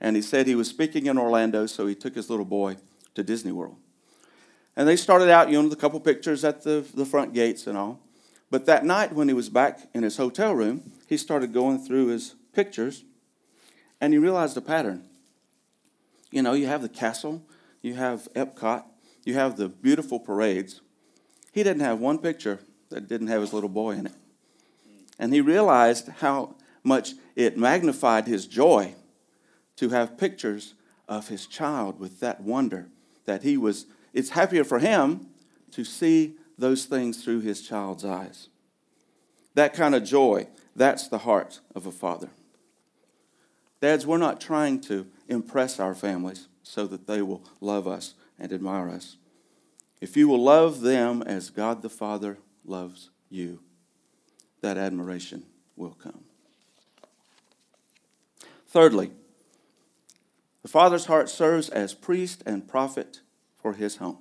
And 0.00 0.16
he 0.16 0.22
said 0.22 0.46
he 0.46 0.54
was 0.54 0.68
speaking 0.68 1.06
in 1.06 1.18
Orlando, 1.18 1.66
so 1.66 1.86
he 1.86 1.94
took 1.94 2.14
his 2.14 2.30
little 2.30 2.46
boy 2.46 2.76
to 3.14 3.22
Disney 3.22 3.52
World. 3.52 3.76
And 4.76 4.88
they 4.88 4.96
started 4.96 5.28
out, 5.28 5.50
you 5.50 5.62
know, 5.62 5.70
a 5.70 5.76
couple 5.76 6.00
pictures 6.00 6.44
at 6.44 6.62
the, 6.62 6.86
the 6.94 7.04
front 7.04 7.34
gates 7.34 7.66
and 7.66 7.76
all. 7.76 8.00
But 8.50 8.66
that 8.66 8.84
night, 8.84 9.12
when 9.12 9.28
he 9.28 9.34
was 9.34 9.50
back 9.50 9.80
in 9.92 10.02
his 10.02 10.16
hotel 10.16 10.54
room, 10.54 10.90
he 11.10 11.16
started 11.16 11.52
going 11.52 11.80
through 11.80 12.06
his 12.06 12.36
pictures 12.52 13.02
and 14.00 14.12
he 14.12 14.18
realized 14.18 14.56
a 14.56 14.60
pattern. 14.60 15.02
You 16.30 16.40
know, 16.40 16.52
you 16.52 16.68
have 16.68 16.82
the 16.82 16.88
castle, 16.88 17.42
you 17.82 17.94
have 17.94 18.28
Epcot, 18.34 18.84
you 19.24 19.34
have 19.34 19.56
the 19.56 19.68
beautiful 19.68 20.20
parades. 20.20 20.80
He 21.52 21.64
didn't 21.64 21.82
have 21.82 21.98
one 21.98 22.18
picture 22.18 22.60
that 22.90 23.08
didn't 23.08 23.26
have 23.26 23.40
his 23.40 23.52
little 23.52 23.68
boy 23.68 23.96
in 23.96 24.06
it. 24.06 24.12
And 25.18 25.34
he 25.34 25.40
realized 25.40 26.08
how 26.20 26.54
much 26.84 27.14
it 27.34 27.58
magnified 27.58 28.28
his 28.28 28.46
joy 28.46 28.94
to 29.78 29.88
have 29.88 30.16
pictures 30.16 30.74
of 31.08 31.26
his 31.26 31.48
child 31.48 31.98
with 31.98 32.20
that 32.20 32.40
wonder 32.40 32.86
that 33.24 33.42
he 33.42 33.56
was. 33.56 33.86
It's 34.14 34.30
happier 34.30 34.62
for 34.62 34.78
him 34.78 35.26
to 35.72 35.82
see 35.82 36.36
those 36.56 36.84
things 36.84 37.24
through 37.24 37.40
his 37.40 37.66
child's 37.66 38.04
eyes. 38.04 38.48
That 39.54 39.74
kind 39.74 39.96
of 39.96 40.04
joy, 40.04 40.46
that's 40.80 41.08
the 41.08 41.18
heart 41.18 41.60
of 41.74 41.86
a 41.86 41.92
father. 41.92 42.30
Dads, 43.82 44.06
we're 44.06 44.16
not 44.16 44.40
trying 44.40 44.80
to 44.82 45.06
impress 45.28 45.78
our 45.78 45.94
families 45.94 46.48
so 46.62 46.86
that 46.86 47.06
they 47.06 47.20
will 47.20 47.44
love 47.60 47.86
us 47.86 48.14
and 48.38 48.50
admire 48.50 48.88
us. 48.88 49.18
If 50.00 50.16
you 50.16 50.26
will 50.26 50.42
love 50.42 50.80
them 50.80 51.22
as 51.22 51.50
God 51.50 51.82
the 51.82 51.90
Father 51.90 52.38
loves 52.64 53.10
you, 53.28 53.60
that 54.62 54.78
admiration 54.78 55.44
will 55.76 55.92
come. 56.02 56.24
Thirdly, 58.66 59.10
the 60.62 60.68
Father's 60.68 61.04
heart 61.06 61.28
serves 61.28 61.68
as 61.68 61.92
priest 61.92 62.42
and 62.46 62.66
prophet 62.66 63.20
for 63.60 63.74
his 63.74 63.96
home. 63.96 64.18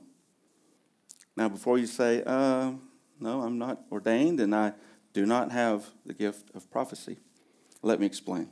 Now, 1.38 1.48
before 1.48 1.78
you 1.78 1.88
say, 1.88 2.22
uh, 2.25 2.74
no, 3.18 3.42
I'm 3.44 3.58
not 3.58 3.80
ordained 3.89 4.42
and 4.42 4.54
I 4.54 4.74
do 5.13 5.25
not 5.25 5.51
have 5.51 5.86
the 6.06 6.13
gift 6.13 6.50
of 6.56 6.70
prophecy, 6.70 7.18
let 7.82 8.00
me 8.00 8.06
explain. 8.06 8.50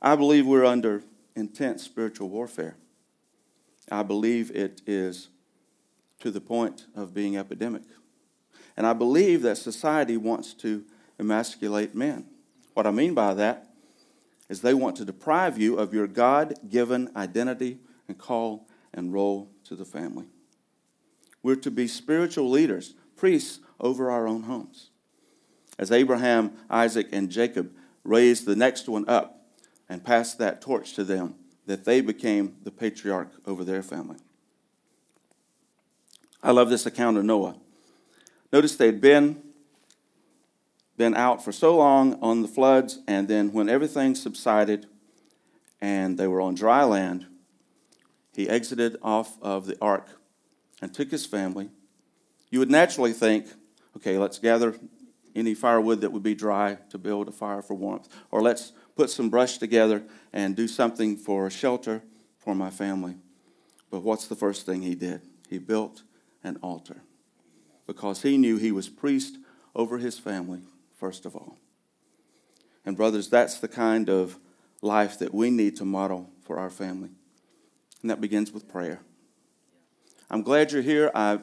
I 0.00 0.16
believe 0.16 0.46
we're 0.46 0.64
under 0.64 1.02
intense 1.34 1.82
spiritual 1.82 2.28
warfare. 2.28 2.76
I 3.90 4.02
believe 4.02 4.50
it 4.54 4.82
is 4.86 5.28
to 6.20 6.30
the 6.30 6.40
point 6.40 6.86
of 6.94 7.14
being 7.14 7.36
epidemic. 7.36 7.82
And 8.76 8.86
I 8.86 8.92
believe 8.92 9.42
that 9.42 9.58
society 9.58 10.16
wants 10.16 10.54
to 10.54 10.84
emasculate 11.18 11.94
men. 11.94 12.26
What 12.74 12.86
I 12.86 12.90
mean 12.90 13.14
by 13.14 13.34
that 13.34 13.68
is 14.48 14.60
they 14.60 14.74
want 14.74 14.96
to 14.96 15.04
deprive 15.04 15.58
you 15.58 15.78
of 15.78 15.92
your 15.92 16.06
God 16.06 16.54
given 16.68 17.10
identity 17.16 17.78
and 18.06 18.16
call 18.16 18.68
and 18.94 19.12
role 19.12 19.50
to 19.64 19.74
the 19.74 19.84
family. 19.84 20.26
We're 21.42 21.56
to 21.56 21.70
be 21.70 21.86
spiritual 21.86 22.50
leaders, 22.50 22.94
priests 23.16 23.60
over 23.80 24.10
our 24.10 24.26
own 24.26 24.44
homes. 24.44 24.90
As 25.78 25.92
Abraham, 25.92 26.52
Isaac, 26.68 27.08
and 27.12 27.30
Jacob 27.30 27.72
raised 28.04 28.46
the 28.46 28.56
next 28.56 28.88
one 28.88 29.08
up 29.08 29.46
and 29.88 30.04
passed 30.04 30.38
that 30.38 30.60
torch 30.60 30.94
to 30.94 31.04
them, 31.04 31.34
that 31.66 31.84
they 31.84 32.00
became 32.00 32.56
the 32.64 32.70
patriarch 32.70 33.30
over 33.46 33.62
their 33.62 33.82
family. 33.82 34.16
I 36.42 36.50
love 36.50 36.70
this 36.70 36.86
account 36.86 37.16
of 37.16 37.24
Noah. 37.24 37.56
Notice 38.52 38.76
they'd 38.76 39.00
been, 39.00 39.42
been 40.96 41.14
out 41.14 41.44
for 41.44 41.52
so 41.52 41.76
long 41.76 42.18
on 42.22 42.42
the 42.42 42.48
floods, 42.48 43.00
and 43.06 43.28
then 43.28 43.52
when 43.52 43.68
everything 43.68 44.14
subsided 44.14 44.86
and 45.80 46.18
they 46.18 46.26
were 46.26 46.40
on 46.40 46.54
dry 46.54 46.84
land, 46.84 47.26
he 48.34 48.48
exited 48.48 48.96
off 49.02 49.40
of 49.42 49.66
the 49.66 49.76
ark 49.80 50.08
and 50.80 50.94
took 50.94 51.10
his 51.10 51.26
family. 51.26 51.70
You 52.50 52.60
would 52.60 52.70
naturally 52.70 53.12
think, 53.12 53.46
okay, 53.96 54.16
let's 54.16 54.38
gather 54.38 54.76
any 55.34 55.54
firewood 55.54 56.00
that 56.00 56.12
would 56.12 56.22
be 56.22 56.34
dry 56.34 56.78
to 56.90 56.98
build 56.98 57.28
a 57.28 57.32
fire 57.32 57.62
for 57.62 57.74
warmth, 57.74 58.08
or 58.30 58.42
let's 58.42 58.72
put 58.96 59.10
some 59.10 59.30
brush 59.30 59.58
together 59.58 60.02
and 60.32 60.56
do 60.56 60.68
something 60.68 61.16
for 61.16 61.48
shelter 61.50 62.02
for 62.38 62.54
my 62.54 62.70
family. 62.70 63.16
But 63.90 64.02
what's 64.02 64.26
the 64.26 64.36
first 64.36 64.66
thing 64.66 64.82
he 64.82 64.94
did? 64.94 65.22
He 65.48 65.58
built 65.58 66.02
an 66.44 66.58
altar 66.62 67.02
because 67.86 68.22
he 68.22 68.36
knew 68.36 68.56
he 68.56 68.72
was 68.72 68.88
priest 68.88 69.38
over 69.74 69.98
his 69.98 70.18
family, 70.18 70.60
first 70.94 71.24
of 71.24 71.34
all. 71.34 71.56
And, 72.84 72.96
brothers, 72.96 73.28
that's 73.28 73.58
the 73.58 73.68
kind 73.68 74.08
of 74.08 74.38
life 74.82 75.18
that 75.18 75.34
we 75.34 75.50
need 75.50 75.76
to 75.76 75.84
model 75.84 76.30
for 76.42 76.58
our 76.58 76.70
family. 76.70 77.10
And 78.02 78.10
that 78.10 78.20
begins 78.20 78.52
with 78.52 78.68
prayer. 78.68 79.00
I'm 80.30 80.42
glad 80.42 80.72
you're 80.72 80.82
here. 80.82 81.10
I, 81.14 81.40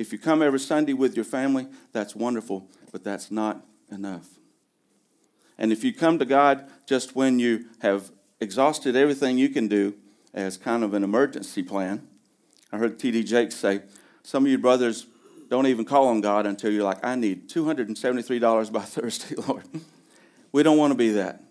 if 0.00 0.14
you 0.14 0.18
come 0.18 0.40
every 0.40 0.58
Sunday 0.58 0.94
with 0.94 1.14
your 1.14 1.26
family, 1.26 1.66
that's 1.92 2.16
wonderful, 2.16 2.66
but 2.90 3.04
that's 3.04 3.30
not 3.30 3.66
enough. 3.92 4.26
And 5.58 5.70
if 5.70 5.84
you 5.84 5.92
come 5.92 6.18
to 6.18 6.24
God 6.24 6.66
just 6.86 7.14
when 7.14 7.38
you 7.38 7.66
have 7.82 8.10
exhausted 8.40 8.96
everything 8.96 9.36
you 9.36 9.50
can 9.50 9.68
do 9.68 9.94
as 10.32 10.56
kind 10.56 10.84
of 10.84 10.94
an 10.94 11.04
emergency 11.04 11.62
plan, 11.62 12.08
I 12.72 12.78
heard 12.78 12.98
T.D. 12.98 13.24
Jakes 13.24 13.56
say, 13.56 13.82
some 14.22 14.46
of 14.46 14.50
you 14.50 14.56
brothers 14.56 15.04
don't 15.50 15.66
even 15.66 15.84
call 15.84 16.08
on 16.08 16.22
God 16.22 16.46
until 16.46 16.72
you're 16.72 16.82
like, 16.82 17.04
I 17.04 17.14
need 17.14 17.50
$273 17.50 18.72
by 18.72 18.80
Thursday, 18.80 19.34
Lord. 19.34 19.64
we 20.50 20.62
don't 20.62 20.78
want 20.78 20.92
to 20.92 20.96
be 20.98 21.10
that. 21.10 21.42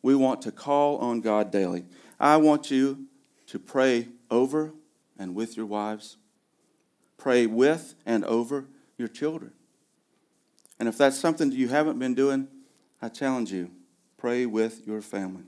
We 0.00 0.14
want 0.14 0.40
to 0.42 0.52
call 0.52 0.96
on 0.98 1.20
God 1.20 1.50
daily. 1.50 1.84
I 2.18 2.38
want 2.38 2.70
you 2.70 3.08
to 3.48 3.58
pray 3.58 4.08
over 4.30 4.72
and 5.18 5.34
with 5.34 5.54
your 5.54 5.66
wives. 5.66 6.16
Pray 7.18 7.46
with 7.46 7.94
and 8.06 8.24
over 8.24 8.64
your 8.96 9.08
children. 9.08 9.52
And 10.78 10.88
if 10.88 10.96
that's 10.96 11.18
something 11.18 11.50
that 11.50 11.56
you 11.56 11.68
haven't 11.68 11.98
been 11.98 12.14
doing, 12.14 12.48
I 13.02 13.08
challenge 13.08 13.52
you 13.52 13.70
pray 14.16 14.44
with 14.44 14.86
your 14.86 15.00
family. 15.00 15.44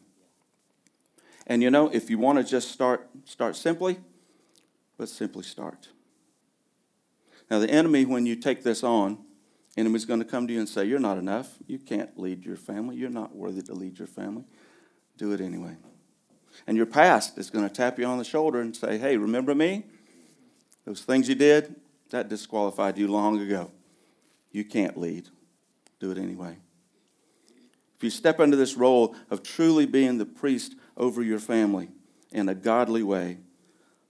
And 1.47 1.63
you 1.63 1.71
know, 1.71 1.89
if 1.93 2.09
you 2.09 2.19
want 2.19 2.39
to 2.39 2.45
just 2.45 2.71
start, 2.71 3.09
start 3.25 3.57
simply, 3.57 3.99
let's 4.97 5.13
simply 5.13 5.43
start. 5.43 5.89
Now, 7.51 7.59
the 7.59 7.69
enemy, 7.69 8.05
when 8.05 8.27
you 8.27 8.37
take 8.37 8.63
this 8.63 8.85
on, 8.85 9.19
enemy's 9.77 10.05
going 10.05 10.21
to 10.21 10.25
come 10.25 10.47
to 10.47 10.53
you 10.53 10.61
and 10.61 10.69
say, 10.69 10.85
You're 10.85 11.01
not 11.01 11.19
enough. 11.19 11.57
You 11.67 11.81
can't 11.81 12.17
lead 12.17 12.45
your 12.45 12.57
family. 12.57 12.95
You're 12.97 13.11
not 13.11 13.35
worthy 13.35 13.63
to 13.63 13.75
lead 13.75 13.99
your 13.99 14.07
family. 14.07 14.45
Do 15.19 15.33
it 15.33 15.41
anyway. 15.41 15.77
And 16.67 16.77
your 16.77 16.87
past 16.87 17.37
is 17.39 17.51
going 17.51 17.69
to 17.69 17.75
tap 17.75 17.99
you 17.99 18.05
on 18.05 18.19
the 18.19 18.25
shoulder 18.25 18.61
and 18.61 18.75
say, 18.77 18.99
Hey, 18.99 19.17
remember 19.17 19.55
me? 19.55 19.87
Those 20.91 21.03
things 21.03 21.29
you 21.29 21.37
did, 21.37 21.77
that 22.09 22.29
disqualified 22.29 22.99
you 22.99 23.07
long 23.07 23.41
ago. 23.41 23.71
You 24.51 24.65
can't 24.65 24.99
lead. 24.99 25.29
Do 26.01 26.11
it 26.11 26.19
anyway. 26.19 26.57
If 27.97 28.03
you 28.03 28.11
step 28.11 28.41
into 28.41 28.57
this 28.57 28.75
role 28.75 29.15
of 29.31 29.45
truly 29.45 29.87
being 29.87 30.19
the 30.19 30.27
priest 30.27 30.75
over 30.97 31.23
your 31.23 31.39
family 31.39 31.91
in 32.33 32.49
a 32.49 32.57
godly 32.57 33.05
way, 33.05 33.39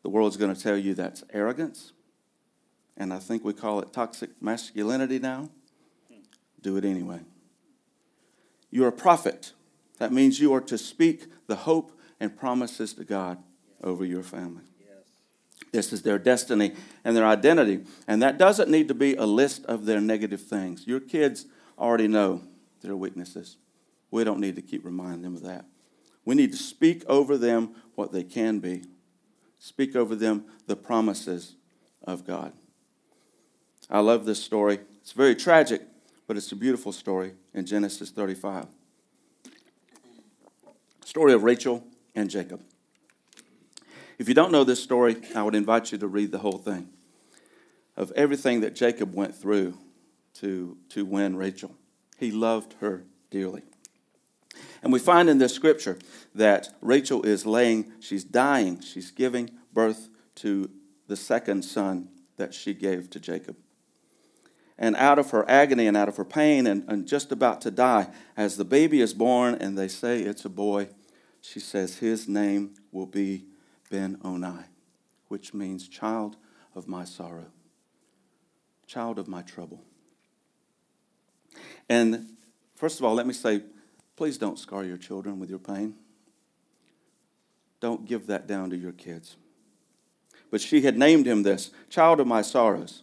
the 0.02 0.08
world's 0.08 0.38
going 0.38 0.54
to 0.54 0.58
tell 0.58 0.78
you 0.78 0.94
that's 0.94 1.22
arrogance. 1.34 1.92
And 2.96 3.12
I 3.12 3.18
think 3.18 3.44
we 3.44 3.52
call 3.52 3.80
it 3.80 3.92
toxic 3.92 4.30
masculinity 4.40 5.18
now. 5.18 5.50
Do 6.62 6.78
it 6.78 6.86
anyway. 6.86 7.20
You're 8.70 8.88
a 8.88 8.92
prophet. 8.92 9.52
That 9.98 10.14
means 10.14 10.40
you 10.40 10.54
are 10.54 10.62
to 10.62 10.78
speak 10.78 11.26
the 11.46 11.56
hope 11.56 11.92
and 12.18 12.34
promises 12.34 12.94
to 12.94 13.04
God 13.04 13.36
over 13.82 14.02
your 14.02 14.22
family. 14.22 14.62
This 15.72 15.92
is 15.92 16.02
their 16.02 16.18
destiny 16.18 16.74
and 17.04 17.16
their 17.16 17.26
identity. 17.26 17.84
And 18.08 18.22
that 18.22 18.38
doesn't 18.38 18.70
need 18.70 18.88
to 18.88 18.94
be 18.94 19.14
a 19.14 19.24
list 19.24 19.64
of 19.66 19.86
their 19.86 20.00
negative 20.00 20.42
things. 20.42 20.86
Your 20.86 21.00
kids 21.00 21.46
already 21.78 22.08
know 22.08 22.42
their 22.82 22.96
weaknesses. 22.96 23.56
We 24.10 24.24
don't 24.24 24.40
need 24.40 24.56
to 24.56 24.62
keep 24.62 24.84
reminding 24.84 25.22
them 25.22 25.36
of 25.36 25.42
that. 25.42 25.64
We 26.24 26.34
need 26.34 26.52
to 26.52 26.58
speak 26.58 27.04
over 27.06 27.38
them 27.38 27.74
what 27.94 28.12
they 28.12 28.24
can 28.24 28.58
be, 28.58 28.84
speak 29.58 29.94
over 29.94 30.14
them 30.14 30.44
the 30.66 30.76
promises 30.76 31.54
of 32.02 32.26
God. 32.26 32.52
I 33.88 34.00
love 34.00 34.24
this 34.24 34.42
story. 34.42 34.80
It's 35.00 35.12
very 35.12 35.34
tragic, 35.34 35.82
but 36.26 36.36
it's 36.36 36.52
a 36.52 36.56
beautiful 36.56 36.92
story 36.92 37.32
in 37.54 37.66
Genesis 37.66 38.10
35. 38.10 38.66
Story 41.04 41.32
of 41.32 41.42
Rachel 41.42 41.84
and 42.14 42.30
Jacob. 42.30 42.62
If 44.20 44.28
you 44.28 44.34
don't 44.34 44.52
know 44.52 44.64
this 44.64 44.82
story, 44.82 45.16
I 45.34 45.42
would 45.42 45.54
invite 45.54 45.92
you 45.92 45.96
to 45.96 46.06
read 46.06 46.30
the 46.30 46.40
whole 46.40 46.58
thing 46.58 46.90
of 47.96 48.12
everything 48.12 48.60
that 48.60 48.74
Jacob 48.74 49.14
went 49.14 49.34
through 49.34 49.78
to, 50.34 50.76
to 50.90 51.06
win 51.06 51.36
Rachel. 51.36 51.74
He 52.18 52.30
loved 52.30 52.74
her 52.80 53.04
dearly. 53.30 53.62
And 54.82 54.92
we 54.92 54.98
find 54.98 55.30
in 55.30 55.38
this 55.38 55.54
scripture 55.54 55.98
that 56.34 56.68
Rachel 56.82 57.22
is 57.22 57.46
laying, 57.46 57.92
she's 57.98 58.22
dying, 58.22 58.82
she's 58.82 59.10
giving 59.10 59.52
birth 59.72 60.10
to 60.34 60.68
the 61.06 61.16
second 61.16 61.64
son 61.64 62.10
that 62.36 62.52
she 62.52 62.74
gave 62.74 63.08
to 63.10 63.20
Jacob. 63.20 63.56
And 64.76 64.96
out 64.96 65.18
of 65.18 65.30
her 65.30 65.48
agony 65.48 65.86
and 65.86 65.96
out 65.96 66.10
of 66.10 66.18
her 66.18 66.26
pain 66.26 66.66
and, 66.66 66.84
and 66.88 67.08
just 67.08 67.32
about 67.32 67.62
to 67.62 67.70
die, 67.70 68.08
as 68.36 68.58
the 68.58 68.66
baby 68.66 69.00
is 69.00 69.14
born 69.14 69.54
and 69.54 69.78
they 69.78 69.88
say 69.88 70.20
it's 70.20 70.44
a 70.44 70.50
boy, 70.50 70.90
she 71.40 71.58
says, 71.58 71.96
His 71.96 72.28
name 72.28 72.74
will 72.92 73.06
be 73.06 73.46
Ben 73.90 74.18
Oni, 74.24 74.64
which 75.28 75.52
means 75.52 75.88
child 75.88 76.36
of 76.74 76.88
my 76.88 77.04
sorrow, 77.04 77.46
child 78.86 79.18
of 79.18 79.28
my 79.28 79.42
trouble. 79.42 79.82
And 81.88 82.36
first 82.76 82.98
of 82.98 83.04
all, 83.04 83.14
let 83.14 83.26
me 83.26 83.34
say, 83.34 83.62
please 84.16 84.38
don't 84.38 84.58
scar 84.58 84.84
your 84.84 84.96
children 84.96 85.38
with 85.38 85.50
your 85.50 85.58
pain. 85.58 85.96
Don't 87.80 88.06
give 88.06 88.26
that 88.28 88.46
down 88.46 88.70
to 88.70 88.76
your 88.76 88.92
kids. 88.92 89.36
But 90.50 90.60
she 90.60 90.82
had 90.82 90.96
named 90.96 91.26
him 91.26 91.42
this, 91.42 91.70
child 91.88 92.20
of 92.20 92.26
my 92.26 92.42
sorrows. 92.42 93.02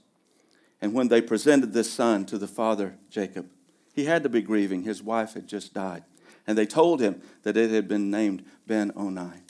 And 0.82 0.94
when 0.94 1.08
they 1.08 1.22
presented 1.22 1.74
this 1.74 1.91
son 1.91 2.25
to 2.27 2.38
the 2.38 2.48
father, 2.48 2.96
Jacob, 3.10 3.50
he 3.94 4.06
had 4.06 4.24
to 4.24 4.29
be 4.29 4.41
grieving. 4.41 4.84
His 4.84 5.01
wife 5.01 5.34
had 5.34 5.48
just 5.48 5.74
died. 5.74 6.03
And 6.46 6.58
they 6.58 6.67
told 6.67 7.01
him 7.01 7.22
that 7.44 7.58
it 7.58 7.72
had 7.72 7.88
been 7.88 8.12
named 8.12 8.46
Ben 8.67 8.91
Oni. 8.96 9.41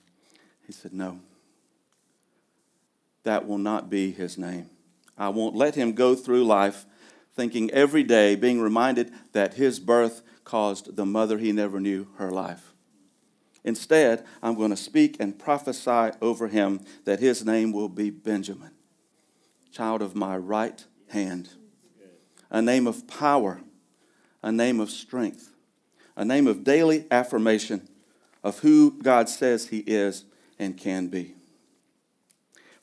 He 0.65 0.71
said, 0.71 0.93
No, 0.93 1.19
that 3.27 3.45
will 3.45 3.57
not 3.57 3.89
be 3.89 4.11
his 4.11 4.37
name. 4.37 4.69
I 5.17 5.27
won't 5.29 5.53
let 5.53 5.75
him 5.75 5.91
go 5.91 6.15
through 6.15 6.45
life 6.45 6.85
thinking 7.35 7.69
every 7.71 8.01
day, 8.01 8.35
being 8.35 8.61
reminded 8.61 9.11
that 9.33 9.55
his 9.55 9.81
birth 9.81 10.21
caused 10.45 10.95
the 10.95 11.05
mother 11.05 11.37
he 11.37 11.51
never 11.51 11.81
knew 11.81 12.07
her 12.15 12.31
life. 12.31 12.73
Instead, 13.65 14.25
I'm 14.41 14.55
going 14.55 14.69
to 14.69 14.77
speak 14.77 15.17
and 15.19 15.37
prophesy 15.37 16.15
over 16.21 16.47
him 16.47 16.79
that 17.03 17.19
his 17.19 17.45
name 17.45 17.73
will 17.73 17.89
be 17.89 18.09
Benjamin, 18.09 18.71
child 19.73 20.01
of 20.01 20.15
my 20.15 20.37
right 20.37 20.85
hand, 21.09 21.49
a 22.49 22.61
name 22.61 22.87
of 22.87 23.09
power, 23.09 23.59
a 24.41 24.53
name 24.53 24.79
of 24.79 24.89
strength, 24.89 25.51
a 26.15 26.23
name 26.23 26.47
of 26.47 26.63
daily 26.63 27.05
affirmation 27.11 27.89
of 28.41 28.59
who 28.59 28.97
God 29.03 29.27
says 29.27 29.67
he 29.67 29.79
is 29.79 30.23
and 30.57 30.77
can 30.77 31.07
be. 31.07 31.33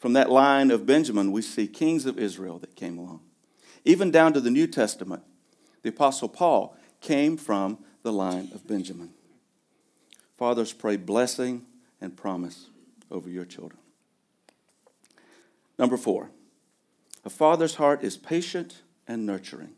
From 0.05 0.13
that 0.13 0.31
line 0.31 0.71
of 0.71 0.85
Benjamin, 0.85 1.33
we 1.33 1.41
see 1.41 1.67
kings 1.67 2.05
of 2.05 2.19
Israel 2.19 2.59
that 2.59 2.77
came 2.77 2.99
along. 2.99 3.21
Even 3.87 4.11
down 4.11 4.35
to 4.35 4.41
the 4.43 4.51
New 4.51 4.67
Testament, 4.67 5.23
the 5.81 5.89
Apostle 5.89 6.29
Paul 6.29 6.77
came 7.01 7.39
from 7.39 7.79
the 8.03 8.13
line 8.13 8.51
of 8.55 8.67
Benjamin. 8.67 9.15
Fathers, 10.37 10.75
pray 10.75 10.99
blessing 10.99 11.65
and 12.03 12.15
promise 12.15 12.67
over 13.11 13.31
your 13.31 13.47
children. 13.47 13.81
Number 15.79 15.97
four, 15.97 16.29
a 17.25 17.31
father's 17.31 17.77
heart 17.77 18.05
is 18.05 18.19
patient 18.19 18.83
and 19.09 19.25
nurturing. 19.25 19.73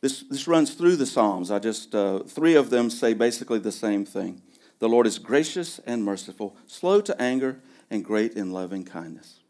This, 0.00 0.24
this 0.28 0.48
runs 0.48 0.74
through 0.74 0.96
the 0.96 1.06
Psalms. 1.06 1.52
I 1.52 1.60
just, 1.60 1.94
uh, 1.94 2.24
three 2.24 2.56
of 2.56 2.70
them 2.70 2.90
say 2.90 3.14
basically 3.14 3.60
the 3.60 3.70
same 3.70 4.04
thing. 4.04 4.42
The 4.80 4.88
Lord 4.88 5.06
is 5.06 5.20
gracious 5.20 5.78
and 5.86 6.04
merciful, 6.04 6.56
slow 6.66 7.00
to 7.02 7.22
anger, 7.22 7.60
and 7.90 8.04
great 8.04 8.34
in 8.34 8.52
loving 8.52 8.84
kindness. 8.84 9.40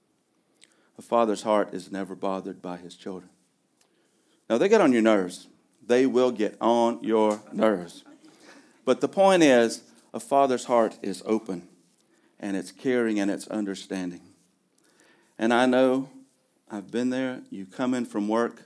A 0.98 1.02
father's 1.02 1.42
heart 1.42 1.74
is 1.74 1.90
never 1.90 2.14
bothered 2.14 2.62
by 2.62 2.76
his 2.76 2.96
children. 2.96 3.30
Now, 4.48 4.58
they 4.58 4.68
get 4.68 4.80
on 4.80 4.92
your 4.92 5.02
nerves. 5.02 5.48
They 5.84 6.06
will 6.06 6.30
get 6.30 6.56
on 6.60 7.02
your 7.02 7.40
nerves. 7.52 8.04
But 8.84 9.00
the 9.00 9.08
point 9.08 9.42
is, 9.42 9.82
a 10.14 10.20
father's 10.20 10.64
heart 10.64 10.98
is 11.02 11.22
open, 11.26 11.68
and 12.40 12.56
it's 12.56 12.72
caring 12.72 13.20
and 13.20 13.30
it's 13.30 13.48
understanding. 13.48 14.22
And 15.38 15.52
I 15.52 15.66
know 15.66 16.08
I've 16.70 16.90
been 16.90 17.10
there. 17.10 17.42
You 17.50 17.66
come 17.66 17.94
in 17.94 18.06
from 18.06 18.28
work, 18.28 18.62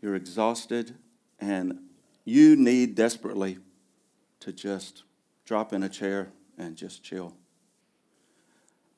you're 0.00 0.14
exhausted, 0.14 0.94
and 1.40 1.80
you 2.24 2.56
need 2.56 2.94
desperately 2.94 3.58
to 4.40 4.52
just 4.52 5.02
drop 5.44 5.72
in 5.72 5.82
a 5.82 5.88
chair 5.88 6.28
and 6.56 6.76
just 6.76 7.02
chill. 7.02 7.34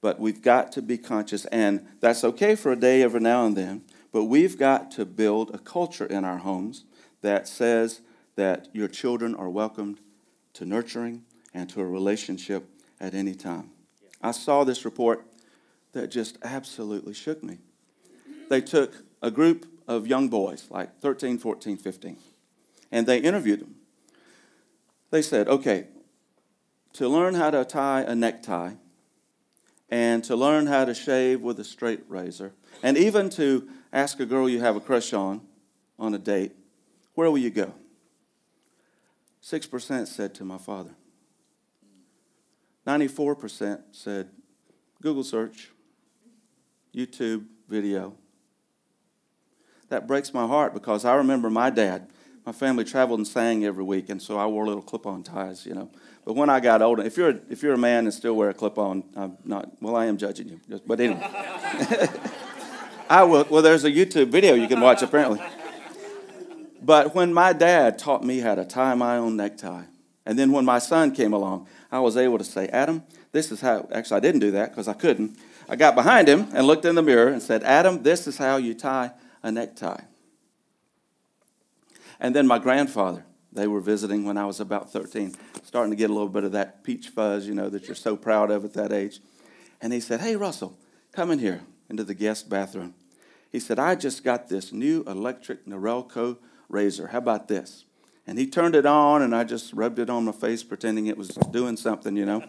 But 0.01 0.21
we've 0.21 0.43
got 0.43 0.73
to 0.73 0.83
be 0.83 0.99
conscious, 0.99 1.47
and 1.47 1.87
that's 2.01 2.23
okay 2.23 2.55
for 2.55 2.73
a 2.73 2.77
day 2.77 3.03
every 3.03 3.21
now 3.21 3.47
and 3.47 3.57
then, 3.57 3.83
but 4.13 4.25
we've 4.25 4.59
got 4.59 4.91
to 4.93 5.05
build 5.05 5.55
a 5.55 5.59
culture 5.59 6.07
in 6.07 6.25
our 6.25 6.39
homes 6.39 6.85
that 7.23 7.49
says 7.49 8.01
that 8.37 8.69
your 8.73 8.89
children 8.89 9.35
are 9.35 9.49
welcomed 9.49 10.01
to 10.53 10.65
nurturing 10.65 11.25
and 11.53 11.69
to 11.71 11.81
a 11.81 11.87
relationship 11.87 12.69
at 13.01 13.15
any 13.15 13.35
time. 13.35 13.71
I 14.23 14.31
saw 14.31 14.65
this 14.65 14.85
report 14.85 15.25
that 15.93 16.11
just 16.11 16.39
absolutely 16.43 17.15
shook 17.15 17.43
me. 17.43 17.59
They 18.49 18.61
took 18.61 19.05
a 19.23 19.31
group 19.31 19.67
of 19.89 20.07
young 20.07 20.29
boys, 20.29 20.67
like 20.71 21.01
13, 21.01 21.39
14, 21.39 21.77
15, 21.77 22.17
and 22.93 23.07
they 23.07 23.19
interviewed 23.19 23.61
them. 23.61 23.77
They 25.11 25.23
said, 25.23 25.49
okay, 25.49 25.87
to 26.95 27.09
learn 27.09 27.35
how 27.35 27.51
to 27.51 27.65
tie 27.65 28.03
a 28.03 28.15
necktie, 28.15 28.73
and 29.89 30.25
to 30.25 30.35
learn 30.35 30.67
how 30.67 30.85
to 30.85 30.95
shave 30.95 31.41
with 31.41 31.61
a 31.61 31.65
straight 31.65 32.01
razor, 32.09 32.53
and 32.83 32.97
even 32.97 33.31
to 33.31 33.69
ask 33.93 34.21
a 34.21 34.27
girl 34.27 34.49
you 34.49 34.61
have 34.61 34.77
a 34.77 34.81
crush 34.81 35.13
on 35.13 35.41
on 35.99 36.15
a 36.15 36.19
date, 36.19 36.53
where 37.15 37.31
will 37.31 37.39
you 37.39 37.51
go? 37.51 37.73
6% 39.43 40.07
said 40.09 40.35
to 40.35 40.45
my 40.45 40.59
father. 40.59 40.95
94% 42.87 43.83
said 43.93 44.29
Google 45.01 45.25
search, 45.25 45.71
YouTube 46.95 47.47
video. 47.69 48.15
That 49.89 50.07
breaks 50.07 50.35
my 50.35 50.47
heart 50.47 50.75
because 50.75 51.05
I 51.05 51.15
remember 51.15 51.49
my 51.49 51.71
dad. 51.71 52.09
My 52.47 52.53
family 52.53 52.85
traveled 52.85 53.19
and 53.19 53.27
sang 53.27 53.65
every 53.65 53.83
week, 53.83 54.09
and 54.09 54.23
so 54.23 54.39
I 54.39 54.47
wore 54.47 54.65
little 54.65 54.81
clip-on 54.81 55.25
ties, 55.25 55.67
you 55.67 55.75
know. 55.75 55.91
But 56.25 56.37
when 56.37 56.49
I 56.49 56.61
got 56.61 56.81
older, 56.81 57.03
if 57.03 57.17
you're 57.17 57.31
a, 57.31 57.41
if 57.51 57.61
you're 57.61 57.75
a 57.75 57.79
man 57.79 58.05
and 58.05 58.15
still 58.15 58.37
wear 58.37 58.51
a 58.51 58.55
clip-on, 58.55 59.03
I'm 59.17 59.37
not. 59.45 59.71
Well, 59.83 59.97
I 59.97 60.07
am 60.07 60.17
judging 60.17 60.49
you, 60.49 60.81
but 60.87 61.01
anyway. 61.01 61.29
I 63.11 63.25
will. 63.25 63.47
Well, 63.51 63.63
there's 63.63 63.85
a 63.85 63.91
YouTube 63.91 64.29
video 64.29 64.55
you 64.55 64.69
can 64.69 64.81
watch 64.81 65.03
apparently. 65.03 65.41
But 66.81 67.17
when 67.17 67.35
my 67.35 67.53
dad 67.53 67.99
taught 67.99 68.23
me 68.23 68.39
how 68.39 68.55
to 68.55 68.65
tie 68.65 68.95
my 68.95 69.17
own 69.17 69.37
necktie, 69.37 69.85
and 70.25 70.39
then 70.39 70.53
when 70.53 70.65
my 70.65 70.79
son 70.79 71.11
came 71.11 71.33
along, 71.33 71.67
I 71.91 71.99
was 71.99 72.17
able 72.17 72.39
to 72.39 72.45
say, 72.45 72.69
Adam, 72.69 73.03
this 73.33 73.51
is 73.51 73.61
how. 73.61 73.89
Actually, 73.91 74.19
I 74.19 74.21
didn't 74.21 74.41
do 74.41 74.53
that 74.53 74.71
because 74.71 74.87
I 74.87 74.93
couldn't. 74.93 75.37
I 75.69 75.75
got 75.75 75.97
behind 75.97 76.29
him 76.29 76.47
and 76.53 76.65
looked 76.65 76.85
in 76.85 76.95
the 76.95 77.03
mirror 77.03 77.27
and 77.27 77.43
said, 77.43 77.65
Adam, 77.65 78.05
this 78.05 78.29
is 78.29 78.39
how 78.39 78.57
you 78.57 78.73
tie 78.73 79.11
a 79.43 79.51
necktie. 79.51 80.03
And 82.21 82.35
then 82.35 82.47
my 82.47 82.59
grandfather, 82.59 83.25
they 83.53 83.67
were 83.67 83.81
visiting 83.81 84.25
when 84.25 84.37
I 84.37 84.47
was 84.47 84.61
about 84.61 84.93
13, 84.93 85.35
starting 85.63 85.91
to 85.91 85.97
get 85.97 86.11
a 86.11 86.13
little 86.13 86.29
bit 86.29 86.45
of 86.45 86.53
that 86.53 86.85
peach 86.85 87.09
fuzz, 87.09 87.47
you 87.47 87.55
know, 87.55 87.69
that 87.69 87.87
you're 87.87 87.95
so 87.95 88.17
proud 88.17 88.51
of 88.51 88.65
at 88.65 88.75
that 88.75 88.93
age. 88.93 89.21
And 89.81 89.93
he 89.93 90.01
said, 90.01 90.21
Hey, 90.21 90.37
Russell, 90.37 90.77
come 91.13 91.31
in 91.31 91.39
here 91.39 91.63
into 91.89 92.05
the 92.05 92.15
guest 92.15 92.49
bathroom. 92.49 92.95
He 93.51 93.61
said, 93.61 93.79
I 93.79 93.95
just 93.95 94.25
got 94.25 94.49
this 94.49 94.73
new 94.73 95.03
electric 95.07 95.67
Norelco 95.67 96.39
razor. 96.69 97.09
How 97.09 97.19
about 97.19 97.49
this? 97.49 97.85
And 98.27 98.39
he 98.39 98.47
turned 98.47 98.75
it 98.75 98.87
on, 98.87 99.23
and 99.23 99.35
I 99.35 99.45
just 99.45 99.73
rubbed 99.73 99.99
it 99.99 100.11
on 100.11 100.25
my 100.25 100.33
face, 100.33 100.65
pretending 100.65 101.07
it 101.07 101.17
was 101.17 101.29
doing 101.29 101.77
something, 101.77 102.17
you 102.17 102.27
know. 102.27 102.45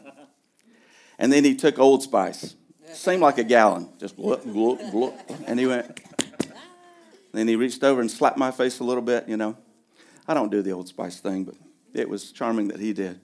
And 1.20 1.32
then 1.32 1.44
he 1.44 1.56
took 1.56 1.80
Old 1.80 2.04
Spice, 2.04 2.56
seemed 2.94 3.22
like 3.22 3.38
a 3.38 3.44
gallon, 3.44 3.90
just 4.00 4.18
bloop, 4.18 4.42
bloop, 4.42 4.92
bloop. 4.92 5.16
And 5.48 5.60
he 5.60 5.68
went, 5.68 6.00
then 7.34 7.48
he 7.48 7.56
reached 7.56 7.84
over 7.84 8.02
and 8.02 8.10
slapped 8.10 8.38
my 8.38 8.52
face 8.52 8.80
a 8.80 8.84
little 8.84 9.02
bit, 9.02 9.28
you 9.28 9.38
know. 9.38 9.58
I 10.28 10.34
don't 10.34 10.52
do 10.52 10.62
the 10.62 10.72
Old 10.72 10.88
Spice 10.88 11.20
thing, 11.20 11.44
but 11.44 11.56
it 11.94 12.10
was 12.10 12.32
charming 12.32 12.68
that 12.70 12.80
he 12.80 12.94
did. 12.94 13.20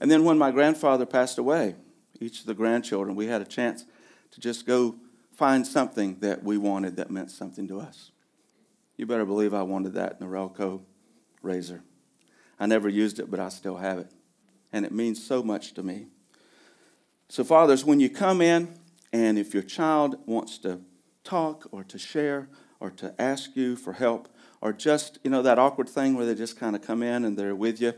And 0.00 0.10
then 0.10 0.24
when 0.24 0.38
my 0.38 0.50
grandfather 0.50 1.06
passed 1.06 1.38
away, 1.38 1.74
each 2.20 2.40
of 2.40 2.46
the 2.46 2.54
grandchildren, 2.54 3.16
we 3.16 3.26
had 3.26 3.42
a 3.42 3.46
chance 3.46 3.84
to 4.32 4.40
just 4.40 4.66
go 4.66 4.96
find 5.34 5.66
something 5.66 6.18
that 6.20 6.42
we 6.42 6.58
wanted 6.58 6.96
that 6.96 7.10
meant 7.10 7.30
something 7.30 7.68
to 7.68 7.80
us. 7.80 8.10
You 8.96 9.06
better 9.06 9.26
believe 9.26 9.52
I 9.52 9.62
wanted 9.62 9.94
that 9.94 10.20
Norelco 10.20 10.80
razor. 11.42 11.82
I 12.58 12.66
never 12.66 12.88
used 12.88 13.18
it, 13.18 13.30
but 13.30 13.40
I 13.40 13.50
still 13.50 13.76
have 13.76 13.98
it. 13.98 14.10
And 14.72 14.86
it 14.86 14.92
means 14.92 15.24
so 15.24 15.42
much 15.42 15.74
to 15.74 15.82
me. 15.82 16.06
So, 17.28 17.44
fathers, 17.44 17.84
when 17.84 18.00
you 18.00 18.08
come 18.08 18.40
in 18.40 18.74
and 19.12 19.38
if 19.38 19.52
your 19.52 19.62
child 19.62 20.16
wants 20.26 20.58
to 20.58 20.80
talk 21.24 21.68
or 21.70 21.84
to 21.84 21.98
share 21.98 22.48
or 22.80 22.90
to 22.90 23.14
ask 23.20 23.56
you 23.56 23.76
for 23.76 23.94
help 23.94 24.28
or 24.60 24.72
just, 24.72 25.18
you 25.22 25.30
know, 25.30 25.42
that 25.42 25.58
awkward 25.58 25.88
thing 25.88 26.14
where 26.14 26.26
they 26.26 26.34
just 26.34 26.58
kind 26.58 26.74
of 26.76 26.82
come 26.82 27.02
in 27.02 27.24
and 27.24 27.36
they're 27.36 27.54
with 27.54 27.80
you 27.80 27.94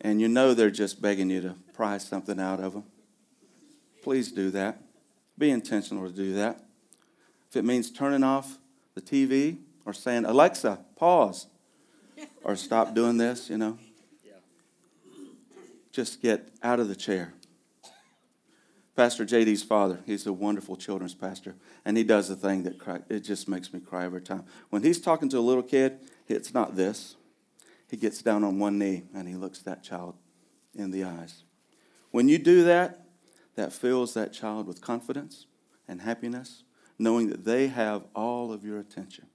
and 0.00 0.20
you 0.20 0.28
know 0.28 0.54
they're 0.54 0.70
just 0.70 1.02
begging 1.02 1.30
you 1.30 1.40
to 1.40 1.54
pry 1.72 1.98
something 1.98 2.38
out 2.38 2.60
of 2.60 2.72
them. 2.72 2.84
Please 4.02 4.32
do 4.32 4.50
that. 4.50 4.80
Be 5.36 5.50
intentional 5.50 6.06
to 6.08 6.14
do 6.14 6.34
that. 6.34 6.64
If 7.50 7.56
it 7.56 7.64
means 7.64 7.90
turning 7.90 8.22
off 8.22 8.58
the 8.94 9.00
TV 9.00 9.58
or 9.84 9.92
saying, 9.92 10.24
Alexa, 10.24 10.80
pause, 10.96 11.46
or 12.44 12.56
stop 12.56 12.94
doing 12.94 13.16
this, 13.16 13.48
you 13.48 13.58
know, 13.58 13.78
just 15.92 16.20
get 16.20 16.48
out 16.62 16.80
of 16.80 16.88
the 16.88 16.96
chair. 16.96 17.32
Pastor 18.98 19.24
JD's 19.24 19.62
father, 19.62 20.00
he's 20.06 20.26
a 20.26 20.32
wonderful 20.32 20.74
children's 20.74 21.14
pastor, 21.14 21.54
and 21.84 21.96
he 21.96 22.02
does 22.02 22.26
the 22.26 22.34
thing 22.34 22.64
that 22.64 22.80
cry, 22.80 22.98
it 23.08 23.20
just 23.20 23.48
makes 23.48 23.72
me 23.72 23.78
cry 23.78 24.04
every 24.04 24.20
time. 24.20 24.42
When 24.70 24.82
he's 24.82 25.00
talking 25.00 25.28
to 25.28 25.38
a 25.38 25.40
little 25.40 25.62
kid, 25.62 26.00
it's 26.26 26.52
not 26.52 26.74
this. 26.74 27.14
He 27.88 27.96
gets 27.96 28.22
down 28.22 28.42
on 28.42 28.58
one 28.58 28.76
knee 28.76 29.04
and 29.14 29.28
he 29.28 29.36
looks 29.36 29.60
that 29.60 29.84
child 29.84 30.16
in 30.74 30.90
the 30.90 31.04
eyes. 31.04 31.44
When 32.10 32.28
you 32.28 32.38
do 32.38 32.64
that, 32.64 33.04
that 33.54 33.72
fills 33.72 34.14
that 34.14 34.32
child 34.32 34.66
with 34.66 34.80
confidence 34.80 35.46
and 35.86 36.00
happiness, 36.00 36.64
knowing 36.98 37.30
that 37.30 37.44
they 37.44 37.68
have 37.68 38.02
all 38.16 38.52
of 38.52 38.64
your 38.64 38.80
attention. 38.80 39.28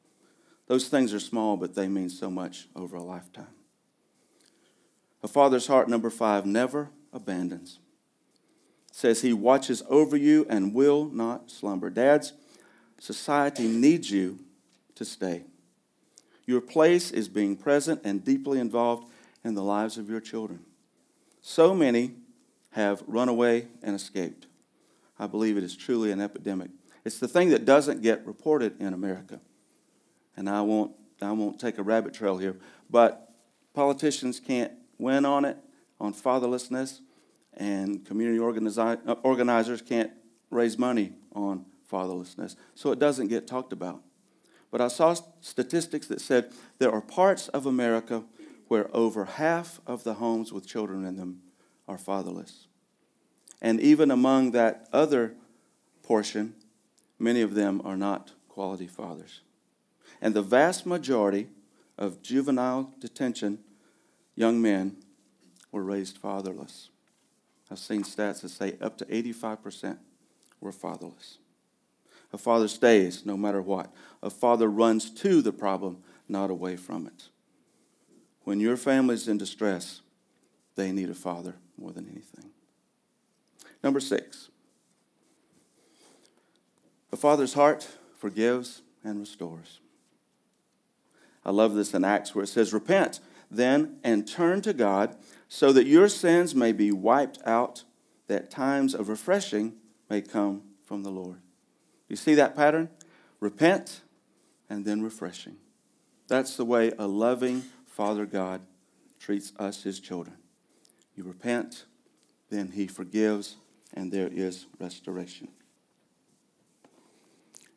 Those 0.67 0.89
things 0.89 1.13
are 1.13 1.21
small, 1.21 1.55
but 1.55 1.73
they 1.73 1.87
mean 1.87 2.09
so 2.09 2.29
much 2.29 2.67
over 2.75 2.97
a 2.97 3.01
lifetime. 3.01 3.55
A 5.23 5.29
father's 5.29 5.67
heart, 5.67 5.87
number 5.87 6.09
five, 6.09 6.45
never 6.45 6.89
abandons. 7.13 7.79
Says 8.95 9.21
he 9.23 9.33
watches 9.33 9.81
over 9.89 10.15
you 10.15 10.45
and 10.47 10.71
will 10.71 11.05
not 11.05 11.49
slumber. 11.49 11.89
Dads, 11.89 12.33
society 12.99 13.67
needs 13.67 14.11
you 14.11 14.37
to 14.93 15.03
stay. 15.03 15.45
Your 16.45 16.61
place 16.61 17.09
is 17.09 17.27
being 17.27 17.55
present 17.55 18.01
and 18.03 18.23
deeply 18.23 18.59
involved 18.59 19.11
in 19.43 19.55
the 19.55 19.63
lives 19.63 19.97
of 19.97 20.11
your 20.11 20.19
children. 20.19 20.59
So 21.41 21.73
many 21.73 22.11
have 22.73 23.01
run 23.07 23.29
away 23.29 23.67
and 23.81 23.95
escaped. 23.95 24.45
I 25.17 25.25
believe 25.25 25.57
it 25.57 25.63
is 25.63 25.75
truly 25.75 26.11
an 26.11 26.21
epidemic. 26.21 26.69
It's 27.03 27.17
the 27.17 27.27
thing 27.27 27.49
that 27.49 27.65
doesn't 27.65 28.03
get 28.03 28.23
reported 28.27 28.79
in 28.79 28.93
America. 28.93 29.39
And 30.37 30.47
I 30.47 30.61
won't, 30.61 30.91
I 31.19 31.31
won't 31.31 31.59
take 31.59 31.79
a 31.79 31.83
rabbit 31.83 32.13
trail 32.13 32.37
here, 32.37 32.57
but 32.91 33.33
politicians 33.73 34.39
can't 34.39 34.71
win 34.99 35.25
on 35.25 35.45
it, 35.45 35.57
on 35.99 36.13
fatherlessness, 36.13 36.99
and 37.57 38.05
community 38.05 38.39
organizi- 38.39 38.99
uh, 39.07 39.15
organizers 39.23 39.81
can't 39.81 40.11
raise 40.49 40.77
money 40.77 41.13
on 41.33 41.65
fatherlessness. 41.91 42.55
So 42.75 42.91
it 42.91 42.99
doesn't 42.99 43.27
get 43.27 43.47
talked 43.47 43.73
about. 43.73 44.01
But 44.71 44.81
I 44.81 44.87
saw 44.87 45.15
statistics 45.41 46.07
that 46.07 46.21
said 46.21 46.51
there 46.79 46.91
are 46.91 47.01
parts 47.01 47.47
of 47.49 47.65
America 47.65 48.23
where 48.67 48.89
over 48.95 49.25
half 49.25 49.79
of 49.85 50.03
the 50.03 50.15
homes 50.15 50.51
with 50.51 50.65
children 50.65 51.05
in 51.05 51.15
them 51.15 51.41
are 51.87 51.97
fatherless. 51.97 52.67
And 53.61 53.79
even 53.79 54.09
among 54.09 54.51
that 54.51 54.87
other 54.91 55.35
portion, 56.01 56.55
many 57.19 57.41
of 57.41 57.53
them 57.53 57.81
are 57.85 57.97
not 57.97 58.31
quality 58.49 58.87
fathers. 58.87 59.41
And 60.21 60.33
the 60.33 60.41
vast 60.41 60.85
majority 60.85 61.49
of 61.97 62.21
juvenile 62.21 62.91
detention 62.99 63.59
young 64.35 64.61
men 64.61 64.97
were 65.71 65.83
raised 65.83 66.17
fatherless. 66.17 66.89
I've 67.71 67.79
seen 67.79 68.03
stats 68.03 68.41
that 68.41 68.49
say 68.49 68.77
up 68.81 68.97
to 68.99 69.05
85% 69.05 69.97
were 70.59 70.71
fatherless. 70.71 71.37
A 72.31 72.37
father 72.37 72.67
stays 72.67 73.25
no 73.25 73.37
matter 73.37 73.61
what. 73.61 73.93
A 74.21 74.29
father 74.29 74.67
runs 74.67 75.09
to 75.11 75.41
the 75.41 75.51
problem, 75.51 75.97
not 76.27 76.49
away 76.49 76.75
from 76.75 77.05
it. 77.07 77.29
When 78.43 78.59
your 78.59 78.75
family's 78.75 79.27
in 79.27 79.37
distress, 79.37 80.01
they 80.75 80.91
need 80.91 81.09
a 81.09 81.15
father 81.15 81.55
more 81.77 81.91
than 81.91 82.09
anything. 82.09 82.51
Number 83.83 83.99
six, 83.99 84.49
a 87.11 87.17
father's 87.17 87.53
heart 87.53 87.87
forgives 88.17 88.81
and 89.03 89.19
restores. 89.19 89.79
I 91.45 91.51
love 91.51 91.75
this 91.75 91.93
in 91.93 92.03
Acts 92.03 92.33
where 92.33 92.43
it 92.43 92.47
says, 92.47 92.73
Repent 92.73 93.19
then 93.51 93.97
and 94.03 94.27
turn 94.27 94.61
to 94.61 94.73
God 94.73 95.15
so 95.53 95.71
that 95.71 95.85
your 95.85 96.09
sins 96.09 96.55
may 96.55 96.71
be 96.71 96.91
wiped 96.91 97.37
out, 97.45 97.83
that 98.25 98.49
times 98.49 98.95
of 98.95 99.07
refreshing 99.07 99.71
may 100.09 100.19
come 100.19 100.63
from 100.83 101.03
the 101.03 101.11
Lord. 101.11 101.41
You 102.09 102.15
see 102.15 102.33
that 102.33 102.55
pattern? 102.55 102.89
Repent 103.39 104.01
and 104.67 104.83
then 104.83 105.03
refreshing. 105.03 105.57
That's 106.27 106.57
the 106.57 106.65
way 106.65 106.91
a 106.97 107.05
loving 107.05 107.65
Father 107.85 108.25
God 108.25 108.61
treats 109.19 109.53
us, 109.59 109.83
his 109.83 109.99
children. 109.99 110.37
You 111.15 111.23
repent, 111.23 111.85
then 112.49 112.71
he 112.71 112.87
forgives, 112.87 113.57
and 113.93 114.11
there 114.11 114.29
is 114.33 114.65
restoration. 114.79 115.49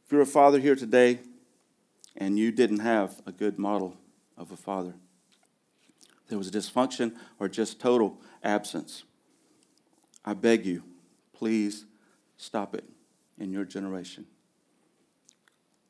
If 0.06 0.12
you're 0.12 0.22
a 0.22 0.26
father 0.26 0.60
here 0.60 0.76
today 0.76 1.18
and 2.16 2.38
you 2.38 2.52
didn't 2.52 2.78
have 2.78 3.20
a 3.26 3.32
good 3.32 3.58
model 3.58 3.98
of 4.34 4.50
a 4.50 4.56
father, 4.56 4.94
there 6.28 6.38
was 6.38 6.50
dysfunction 6.50 7.14
or 7.38 7.48
just 7.48 7.80
total 7.80 8.20
absence. 8.42 9.04
I 10.24 10.34
beg 10.34 10.66
you, 10.66 10.82
please 11.32 11.84
stop 12.36 12.74
it 12.74 12.84
in 13.38 13.52
your 13.52 13.64
generation. 13.64 14.26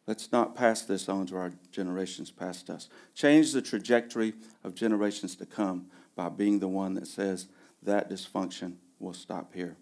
Let's 0.06 0.30
not 0.30 0.54
pass 0.54 0.82
this 0.82 1.08
on 1.08 1.26
to 1.26 1.36
our 1.36 1.52
generations 1.72 2.30
past 2.30 2.70
us. 2.70 2.88
Change 3.14 3.52
the 3.52 3.62
trajectory 3.62 4.34
of 4.62 4.74
generations 4.74 5.34
to 5.36 5.46
come 5.46 5.86
by 6.14 6.28
being 6.28 6.60
the 6.60 6.68
one 6.68 6.94
that 6.94 7.08
says 7.08 7.48
that 7.82 8.08
dysfunction 8.08 8.76
will 9.00 9.14
stop 9.14 9.52
here. 9.52 9.76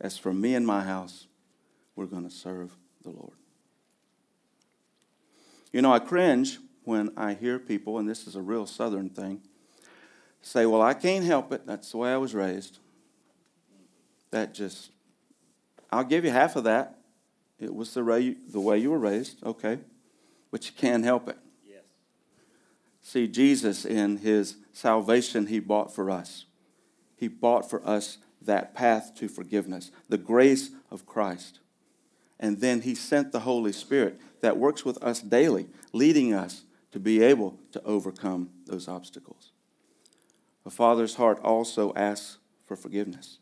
As 0.00 0.18
for 0.18 0.32
me 0.32 0.54
and 0.54 0.66
my 0.66 0.82
house, 0.82 1.26
we're 1.94 2.06
going 2.06 2.24
to 2.24 2.30
serve 2.30 2.76
the 3.02 3.10
Lord. 3.10 3.36
You 5.72 5.80
know, 5.80 5.92
I 5.92 6.00
cringe 6.00 6.58
when 6.84 7.10
I 7.16 7.34
hear 7.34 7.58
people, 7.58 7.98
and 7.98 8.08
this 8.08 8.26
is 8.26 8.34
a 8.34 8.42
real 8.42 8.66
southern 8.66 9.10
thing 9.10 9.42
say, 10.46 10.64
Well, 10.64 10.82
I 10.82 10.94
can't 10.94 11.24
help 11.24 11.52
it. 11.52 11.66
That's 11.66 11.90
the 11.90 11.98
way 11.98 12.12
I 12.12 12.16
was 12.16 12.34
raised. 12.34 12.78
That 14.30 14.54
just, 14.54 14.90
I'll 15.90 16.04
give 16.04 16.24
you 16.24 16.30
half 16.30 16.56
of 16.56 16.64
that. 16.64 16.98
It 17.58 17.74
was 17.74 17.94
the 17.94 18.04
way 18.04 18.20
you, 18.20 18.36
the 18.48 18.60
way 18.60 18.78
you 18.78 18.90
were 18.90 18.98
raised, 18.98 19.42
okay, 19.44 19.78
but 20.50 20.66
you 20.66 20.72
can't 20.76 21.04
help 21.04 21.28
it. 21.28 21.38
Yes. 21.66 21.82
See, 23.02 23.26
Jesus, 23.26 23.84
in 23.84 24.18
his 24.18 24.56
salvation, 24.72 25.46
he 25.46 25.58
bought 25.58 25.94
for 25.94 26.10
us. 26.10 26.44
He 27.16 27.28
bought 27.28 27.68
for 27.68 27.86
us 27.86 28.18
that 28.42 28.74
path 28.74 29.14
to 29.16 29.28
forgiveness, 29.28 29.90
the 30.08 30.18
grace 30.18 30.70
of 30.90 31.06
Christ. 31.06 31.60
And 32.38 32.60
then 32.60 32.82
he 32.82 32.94
sent 32.94 33.32
the 33.32 33.40
Holy 33.40 33.72
Spirit 33.72 34.20
that 34.42 34.58
works 34.58 34.84
with 34.84 35.02
us 35.02 35.20
daily, 35.22 35.68
leading 35.94 36.34
us 36.34 36.64
to 36.92 37.00
be 37.00 37.22
able 37.22 37.58
to 37.72 37.82
overcome 37.84 38.50
those 38.66 38.86
obstacles. 38.86 39.52
A 40.66 40.70
father's 40.70 41.14
heart 41.14 41.38
also 41.44 41.94
asks 41.94 42.38
for 42.66 42.74
forgiveness. 42.74 43.38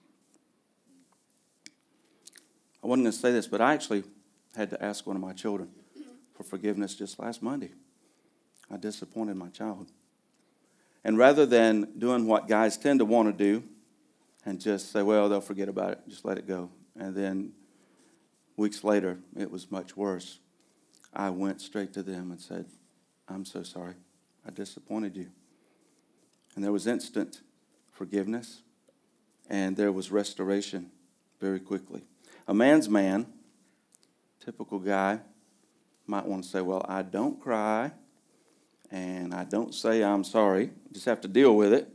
I 2.83 2.87
wasn't 2.87 3.05
going 3.05 3.13
to 3.13 3.19
say 3.19 3.33
this, 3.33 3.47
but 3.47 3.63
I 3.63 3.73
actually 3.73 4.05
had 4.55 4.69
to 4.71 4.85
ask 4.85 5.07
one 5.07 5.17
of 5.17 5.23
my 5.23 5.33
children 5.33 5.71
for 6.35 6.43
forgiveness 6.43 6.95
just 6.95 7.19
last 7.19 7.43
Monday. 7.43 7.71
I 8.71 8.77
disappointed 8.77 9.37
my 9.37 9.49
child. 9.49 9.91
And 11.03 11.17
rather 11.17 11.47
than 11.47 11.89
doing 11.97 12.27
what 12.27 12.47
guys 12.47 12.77
tend 12.77 12.99
to 12.99 13.07
want 13.07 13.37
to 13.37 13.45
do 13.45 13.65
and 14.45 14.61
just 14.61 14.93
say, 14.93 15.03
well, 15.03 15.31
they'll 15.31 15.41
forget 15.41 15.71
about 15.71 15.93
it, 15.93 16.01
just 16.07 16.27
let 16.27 16.37
it 16.37 16.47
go. 16.47 16.69
And 16.95 17.17
then 17.17 17.53
weeks 18.59 18.85
later, 18.85 19.19
it 19.35 19.51
was 19.51 19.71
much 19.71 19.97
worse. 19.97 20.41
I 21.15 21.31
went 21.31 21.63
straight 21.63 21.95
to 21.95 22.03
them 22.03 22.31
and 22.31 22.41
said, 22.41 22.67
I'm 23.29 23.47
so 23.47 23.63
sorry. 23.63 23.95
I 24.47 24.51
disappointed 24.51 25.17
you. 25.17 25.31
And 26.55 26.65
there 26.65 26.73
was 26.73 26.87
instant 26.87 27.41
forgiveness, 27.91 28.63
and 29.49 29.77
there 29.77 29.93
was 29.93 30.11
restoration 30.11 30.91
very 31.41 31.61
quickly. 31.61 32.03
A 32.47 32.55
man's 32.55 32.89
man, 32.89 33.27
typical 34.45 34.79
guy, 34.79 35.21
might 36.07 36.27
want 36.27 36.45
to 36.45 36.49
say, 36.49 36.61
Well, 36.61 36.85
I 36.89 37.03
don't 37.03 37.41
cry, 37.41 37.93
and 38.91 39.35
I 39.35 39.45
don't 39.45 39.75
say 39.75 40.05
I'm 40.05 40.25
sorry, 40.25 40.71
just 40.93 41.07
have 41.07 41.21
to 41.23 41.29
deal 41.29 41.57
with 41.57 41.73
it. 41.73 41.89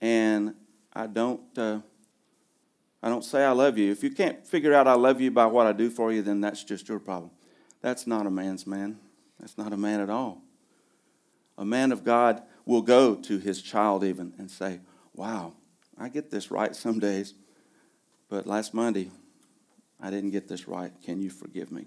And 0.00 0.54
I 0.92 1.06
don't. 1.06 1.40
Uh, 1.56 1.80
I 3.02 3.10
don't 3.10 3.24
say 3.24 3.44
I 3.44 3.50
love 3.50 3.76
you. 3.76 3.92
If 3.92 4.02
you 4.02 4.10
can't 4.10 4.46
figure 4.46 4.72
out 4.72 4.88
I 4.88 4.94
love 4.94 5.20
you 5.20 5.30
by 5.30 5.44
what 5.44 5.66
I 5.66 5.72
do 5.72 5.90
for 5.90 6.10
you, 6.10 6.22
then 6.22 6.40
that's 6.40 6.64
just 6.64 6.88
your 6.88 6.98
problem. 6.98 7.30
That's 7.82 8.06
not 8.06 8.26
a 8.26 8.30
man's 8.30 8.66
man. 8.66 8.98
That's 9.38 9.58
not 9.58 9.74
a 9.74 9.76
man 9.76 10.00
at 10.00 10.08
all. 10.08 10.40
A 11.58 11.66
man 11.66 11.92
of 11.92 12.02
God 12.02 12.42
will 12.66 12.82
go 12.82 13.14
to 13.14 13.38
his 13.38 13.62
child 13.62 14.04
even 14.04 14.32
and 14.38 14.50
say, 14.50 14.80
Wow, 15.14 15.54
I 15.98 16.08
get 16.08 16.30
this 16.30 16.50
right 16.50 16.74
some 16.74 16.98
days, 16.98 17.34
but 18.28 18.46
last 18.46 18.74
Monday 18.74 19.10
I 20.00 20.10
didn't 20.10 20.30
get 20.30 20.48
this 20.48 20.66
right. 20.66 20.92
Can 21.04 21.20
you 21.20 21.30
forgive 21.30 21.70
me? 21.70 21.86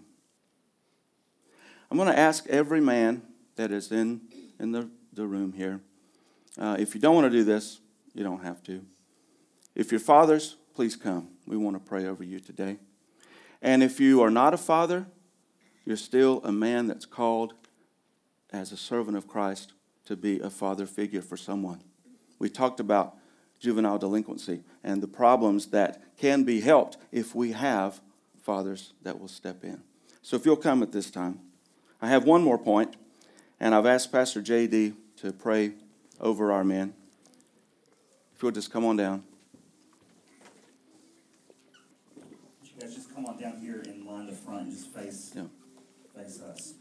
I'm 1.92 1.98
going 1.98 2.10
to 2.10 2.18
ask 2.18 2.48
every 2.48 2.82
man 2.82 3.22
that 3.56 3.72
is 3.72 3.92
in, 3.92 4.22
in 4.60 4.72
the, 4.72 4.90
the 5.14 5.26
room 5.26 5.54
here. 5.54 5.82
Uh, 6.58 6.76
if 6.80 6.96
you 6.96 7.02
don't 7.02 7.16
want 7.16 7.26
to 7.26 7.38
do 7.38 7.44
this, 7.44 7.80
you 8.14 8.24
don't 8.24 8.44
have 8.44 8.64
to. 8.64 8.84
If 9.76 9.92
you're 9.92 10.00
fathers, 10.00 10.56
please 10.74 10.96
come. 10.96 11.30
We 11.46 11.58
want 11.58 11.76
to 11.76 11.80
pray 11.80 12.08
over 12.08 12.24
you 12.24 12.40
today. 12.40 12.78
And 13.62 13.84
if 13.84 14.00
you 14.00 14.22
are 14.22 14.32
not 14.32 14.54
a 14.54 14.58
father, 14.58 15.06
you're 15.86 15.98
still 15.98 16.42
a 16.44 16.52
man 16.52 16.88
that's 16.88 17.06
called 17.06 17.54
as 18.52 18.72
a 18.72 18.78
servant 18.78 19.18
of 19.18 19.28
Christ 19.28 19.74
to 20.08 20.16
be 20.16 20.40
a 20.40 20.50
father 20.50 20.86
figure 20.86 21.22
for 21.22 21.36
someone. 21.38 21.82
We 22.40 22.50
talked 22.50 22.80
about 22.80 23.18
juvenile 23.60 23.98
delinquency 23.98 24.64
and 24.84 25.04
the 25.04 25.08
problems 25.08 25.68
that 25.68 26.02
can 26.18 26.44
be 26.44 26.62
helped 26.62 26.98
if 27.12 27.36
we 27.36 27.52
have 27.52 28.00
fathers 28.42 28.94
that 29.04 29.20
will 29.20 29.28
step 29.28 29.64
in. 29.64 29.82
So 30.22 30.38
if 30.38 30.46
you'll 30.46 30.56
come 30.56 30.82
at 30.82 30.92
this 30.94 31.12
time, 31.12 31.40
I 32.02 32.08
have 32.08 32.24
one 32.24 32.42
more 32.42 32.58
point, 32.58 32.96
and 33.60 33.76
I've 33.76 33.86
asked 33.86 34.12
Pastor 34.12 34.42
JD 34.42 34.94
to 35.18 35.34
pray 35.34 35.74
over 36.22 36.52
our 36.52 36.64
men. 36.64 36.94
If 38.36 38.44
you'll 38.44 38.52
just 38.52 38.72
come 38.72 38.86
on 38.86 38.96
down. 38.96 39.24
You 42.64 42.70
guys 42.80 42.96
just 42.96 43.14
come 43.14 43.26
on 43.26 43.38
down 43.38 43.60
here 43.60 43.84
and 43.86 44.06
line 44.06 44.28
the 44.28 44.34
front 44.34 44.64
and 44.64 44.72
just 44.72 44.88
face, 44.94 45.32
Yeah. 45.36 45.46
face 46.16 46.40
us. 46.42 46.76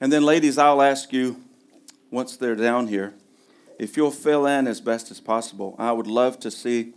And 0.00 0.12
then, 0.12 0.24
ladies, 0.24 0.58
I'll 0.58 0.82
ask 0.82 1.12
you 1.12 1.40
once 2.10 2.36
they're 2.36 2.56
down 2.56 2.88
here 2.88 3.14
if 3.80 3.96
you'll 3.96 4.10
fill 4.10 4.44
in 4.44 4.66
as 4.66 4.78
best 4.78 5.10
as 5.10 5.20
possible. 5.20 5.74
I 5.78 5.92
would 5.92 6.06
love 6.06 6.38
to 6.40 6.50
see 6.50 6.92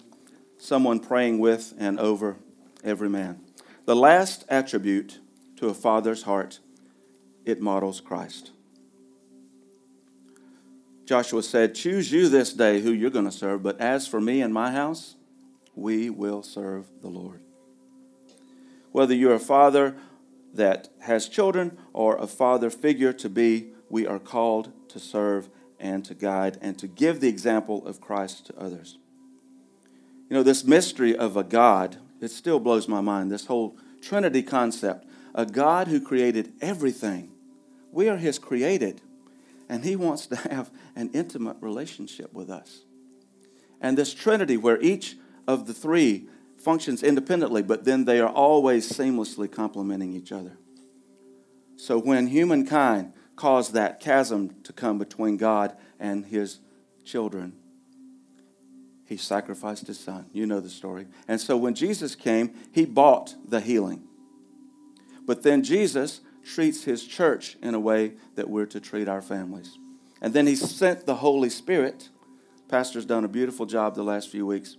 someone 0.57 0.99
praying 0.99 1.39
with 1.39 1.73
and 1.79 1.97
over 1.97 2.35
every 2.83 3.07
man. 3.07 3.39
The 3.85 3.95
last 3.95 4.43
attribute 4.49 5.19
to 5.55 5.69
a 5.69 5.73
father's 5.73 6.23
heart, 6.23 6.59
it 7.45 7.61
models 7.61 8.01
Christ. 8.01 8.51
Joshua 11.05 11.41
said, 11.41 11.73
Choose 11.73 12.11
you 12.11 12.27
this 12.27 12.51
day 12.51 12.81
who 12.81 12.91
you're 12.91 13.09
going 13.09 13.23
to 13.23 13.31
serve, 13.31 13.63
but 13.63 13.79
as 13.79 14.05
for 14.05 14.19
me 14.19 14.41
and 14.41 14.53
my 14.53 14.71
house, 14.71 15.15
we 15.75 16.09
will 16.09 16.43
serve 16.43 16.87
the 17.01 17.07
Lord. 17.07 17.39
Whether 18.91 19.15
you're 19.15 19.35
a 19.35 19.39
father 19.39 19.95
that 20.53 20.89
has 20.99 21.29
children 21.29 21.77
or 21.93 22.17
a 22.17 22.27
father 22.27 22.69
figure 22.69 23.13
to 23.13 23.29
be, 23.29 23.69
we 23.89 24.05
are 24.05 24.19
called 24.19 24.73
to 24.93 24.99
serve 24.99 25.49
and 25.79 26.05
to 26.05 26.13
guide 26.13 26.57
and 26.61 26.79
to 26.79 26.87
give 26.87 27.19
the 27.19 27.27
example 27.27 27.85
of 27.85 27.99
Christ 27.99 28.47
to 28.47 28.57
others. 28.57 28.97
You 30.29 30.37
know, 30.37 30.43
this 30.43 30.63
mystery 30.63 31.15
of 31.15 31.35
a 31.35 31.43
God, 31.43 31.97
it 32.21 32.31
still 32.31 32.59
blows 32.59 32.87
my 32.87 33.01
mind, 33.01 33.31
this 33.31 33.47
whole 33.47 33.77
Trinity 34.01 34.41
concept. 34.41 35.05
A 35.35 35.45
God 35.45 35.87
who 35.87 35.99
created 35.99 36.53
everything. 36.61 37.31
We 37.91 38.07
are 38.07 38.17
His 38.17 38.39
created, 38.39 39.01
and 39.67 39.83
He 39.83 39.95
wants 39.95 40.27
to 40.27 40.35
have 40.35 40.71
an 40.95 41.09
intimate 41.13 41.57
relationship 41.59 42.33
with 42.33 42.49
us. 42.49 42.83
And 43.81 43.97
this 43.97 44.13
Trinity, 44.13 44.57
where 44.57 44.81
each 44.81 45.17
of 45.47 45.65
the 45.65 45.73
three 45.73 46.27
functions 46.57 47.03
independently, 47.03 47.61
but 47.61 47.83
then 47.83 48.05
they 48.05 48.19
are 48.19 48.29
always 48.29 48.89
seamlessly 48.89 49.51
complementing 49.51 50.13
each 50.13 50.31
other. 50.31 50.57
So 51.75 51.99
when 51.99 52.27
humankind 52.27 53.13
caused 53.35 53.73
that 53.73 53.99
chasm 53.99 54.55
to 54.63 54.73
come 54.73 54.97
between 54.97 55.37
God 55.37 55.75
and 55.99 56.25
his 56.25 56.59
children, 57.03 57.53
he 59.05 59.17
sacrificed 59.17 59.87
his 59.87 59.99
son. 59.99 60.25
You 60.31 60.45
know 60.45 60.59
the 60.59 60.69
story. 60.69 61.07
And 61.27 61.39
so 61.39 61.57
when 61.57 61.75
Jesus 61.75 62.15
came, 62.15 62.53
he 62.71 62.85
bought 62.85 63.35
the 63.47 63.59
healing. 63.59 64.03
But 65.25 65.43
then 65.43 65.63
Jesus 65.63 66.21
treats 66.43 66.83
his 66.83 67.05
church 67.05 67.57
in 67.61 67.73
a 67.73 67.79
way 67.79 68.13
that 68.35 68.49
we're 68.49 68.65
to 68.67 68.79
treat 68.79 69.07
our 69.07 69.21
families. 69.21 69.77
And 70.21 70.33
then 70.33 70.47
he 70.47 70.55
sent 70.55 71.05
the 71.05 71.15
Holy 71.15 71.49
Spirit. 71.49 72.09
Pastor's 72.69 73.05
done 73.05 73.23
a 73.23 73.29
beautiful 73.29 73.65
job 73.65 73.95
the 73.95 74.03
last 74.03 74.29
few 74.29 74.45
weeks 74.45 74.77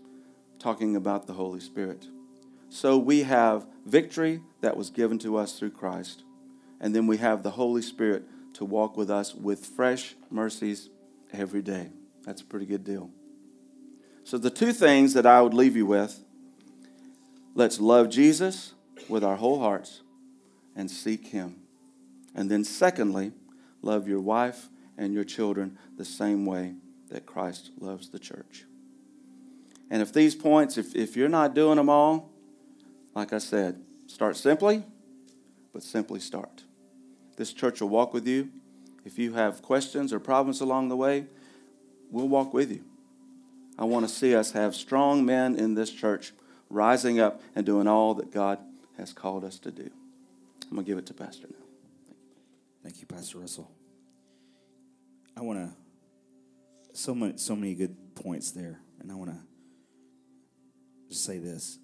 talking 0.58 0.96
about 0.96 1.26
the 1.26 1.34
Holy 1.34 1.60
Spirit. 1.60 2.06
So 2.70 2.96
we 2.98 3.22
have 3.22 3.66
victory 3.84 4.40
that 4.62 4.76
was 4.76 4.90
given 4.90 5.18
to 5.20 5.36
us 5.36 5.58
through 5.58 5.70
Christ. 5.70 6.24
And 6.80 6.94
then 6.94 7.06
we 7.06 7.18
have 7.18 7.42
the 7.42 7.50
Holy 7.50 7.82
Spirit 7.82 8.24
to 8.54 8.64
walk 8.64 8.96
with 8.96 9.10
us 9.10 9.34
with 9.34 9.66
fresh 9.66 10.14
mercies 10.30 10.88
every 11.32 11.62
day. 11.62 11.90
That's 12.24 12.40
a 12.40 12.44
pretty 12.44 12.66
good 12.66 12.84
deal. 12.84 13.10
So, 14.24 14.38
the 14.38 14.50
two 14.50 14.72
things 14.72 15.12
that 15.14 15.26
I 15.26 15.42
would 15.42 15.54
leave 15.54 15.76
you 15.76 15.86
with 15.86 16.20
let's 17.54 17.78
love 17.78 18.08
Jesus 18.08 18.72
with 19.08 19.22
our 19.22 19.36
whole 19.36 19.60
hearts 19.60 20.02
and 20.74 20.90
seek 20.90 21.28
Him. 21.28 21.56
And 22.34 22.50
then, 22.50 22.64
secondly, 22.64 23.32
love 23.82 24.08
your 24.08 24.20
wife 24.20 24.70
and 24.96 25.12
your 25.12 25.24
children 25.24 25.78
the 25.96 26.04
same 26.04 26.46
way 26.46 26.74
that 27.10 27.26
Christ 27.26 27.70
loves 27.78 28.08
the 28.08 28.18
church. 28.18 28.64
And 29.90 30.00
if 30.00 30.12
these 30.12 30.34
points, 30.34 30.78
if, 30.78 30.96
if 30.96 31.16
you're 31.16 31.28
not 31.28 31.54
doing 31.54 31.76
them 31.76 31.88
all, 31.88 32.30
like 33.14 33.32
I 33.32 33.38
said, 33.38 33.80
start 34.06 34.36
simply, 34.36 34.82
but 35.72 35.82
simply 35.82 36.20
start. 36.20 36.64
This 37.36 37.52
church 37.52 37.80
will 37.80 37.88
walk 37.88 38.14
with 38.14 38.26
you. 38.26 38.50
If 39.04 39.18
you 39.18 39.34
have 39.34 39.62
questions 39.62 40.12
or 40.12 40.20
problems 40.20 40.60
along 40.60 40.88
the 40.88 40.96
way, 40.96 41.26
we'll 42.10 42.28
walk 42.28 42.54
with 42.54 42.70
you. 42.70 42.84
I 43.78 43.84
want 43.84 44.08
to 44.08 44.14
see 44.14 44.34
us 44.34 44.52
have 44.52 44.74
strong 44.74 45.24
men 45.24 45.56
in 45.56 45.74
this 45.74 45.90
church 45.90 46.32
rising 46.70 47.20
up 47.20 47.42
and 47.54 47.66
doing 47.66 47.86
all 47.86 48.14
that 48.14 48.32
God 48.32 48.58
has 48.96 49.12
called 49.12 49.44
us 49.44 49.58
to 49.60 49.70
do. 49.70 49.90
I'm 50.62 50.70
going 50.70 50.84
to 50.84 50.90
give 50.90 50.98
it 50.98 51.06
to 51.06 51.14
Pastor 51.14 51.48
now. 51.50 51.64
Thank 52.82 53.00
you, 53.00 53.06
Pastor 53.06 53.38
Russell. 53.38 53.70
I 55.36 55.40
want 55.40 55.58
to 55.58 55.70
so 56.96 57.14
many 57.14 57.36
so 57.38 57.56
many 57.56 57.74
good 57.74 58.14
points 58.14 58.52
there, 58.52 58.80
and 59.00 59.10
I 59.10 59.16
want 59.16 59.30
to 59.30 59.38
just 61.08 61.24
say 61.24 61.38
this: 61.38 61.78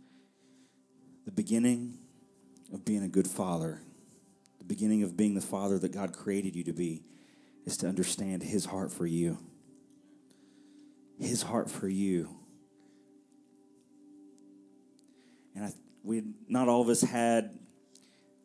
the 1.25 1.33
beginning 1.33 1.99
of 2.73 2.85
being 2.85 3.03
a 3.03 3.09
good 3.09 3.27
father, 3.27 3.81
the 3.89 3.90
beginning 4.71 5.03
of 5.03 5.17
being 5.17 5.35
the 5.35 5.41
father 5.41 5.81
that 5.81 5.91
God 5.91 6.13
created 6.17 6.55
you 6.55 6.63
to 6.65 6.73
be, 6.73 7.03
is 7.67 7.77
to 7.79 7.89
understand 7.89 8.45
His 8.45 8.65
heart 8.65 8.93
for 8.93 9.05
you. 9.05 9.37
His 11.19 11.43
heart 11.43 11.69
for 11.69 11.89
you. 11.89 12.29
And 15.57 15.65
I, 15.65 15.73
we, 16.05 16.23
not 16.49 16.69
all 16.69 16.81
of 16.81 16.89
us 16.89 17.03
had 17.03 17.59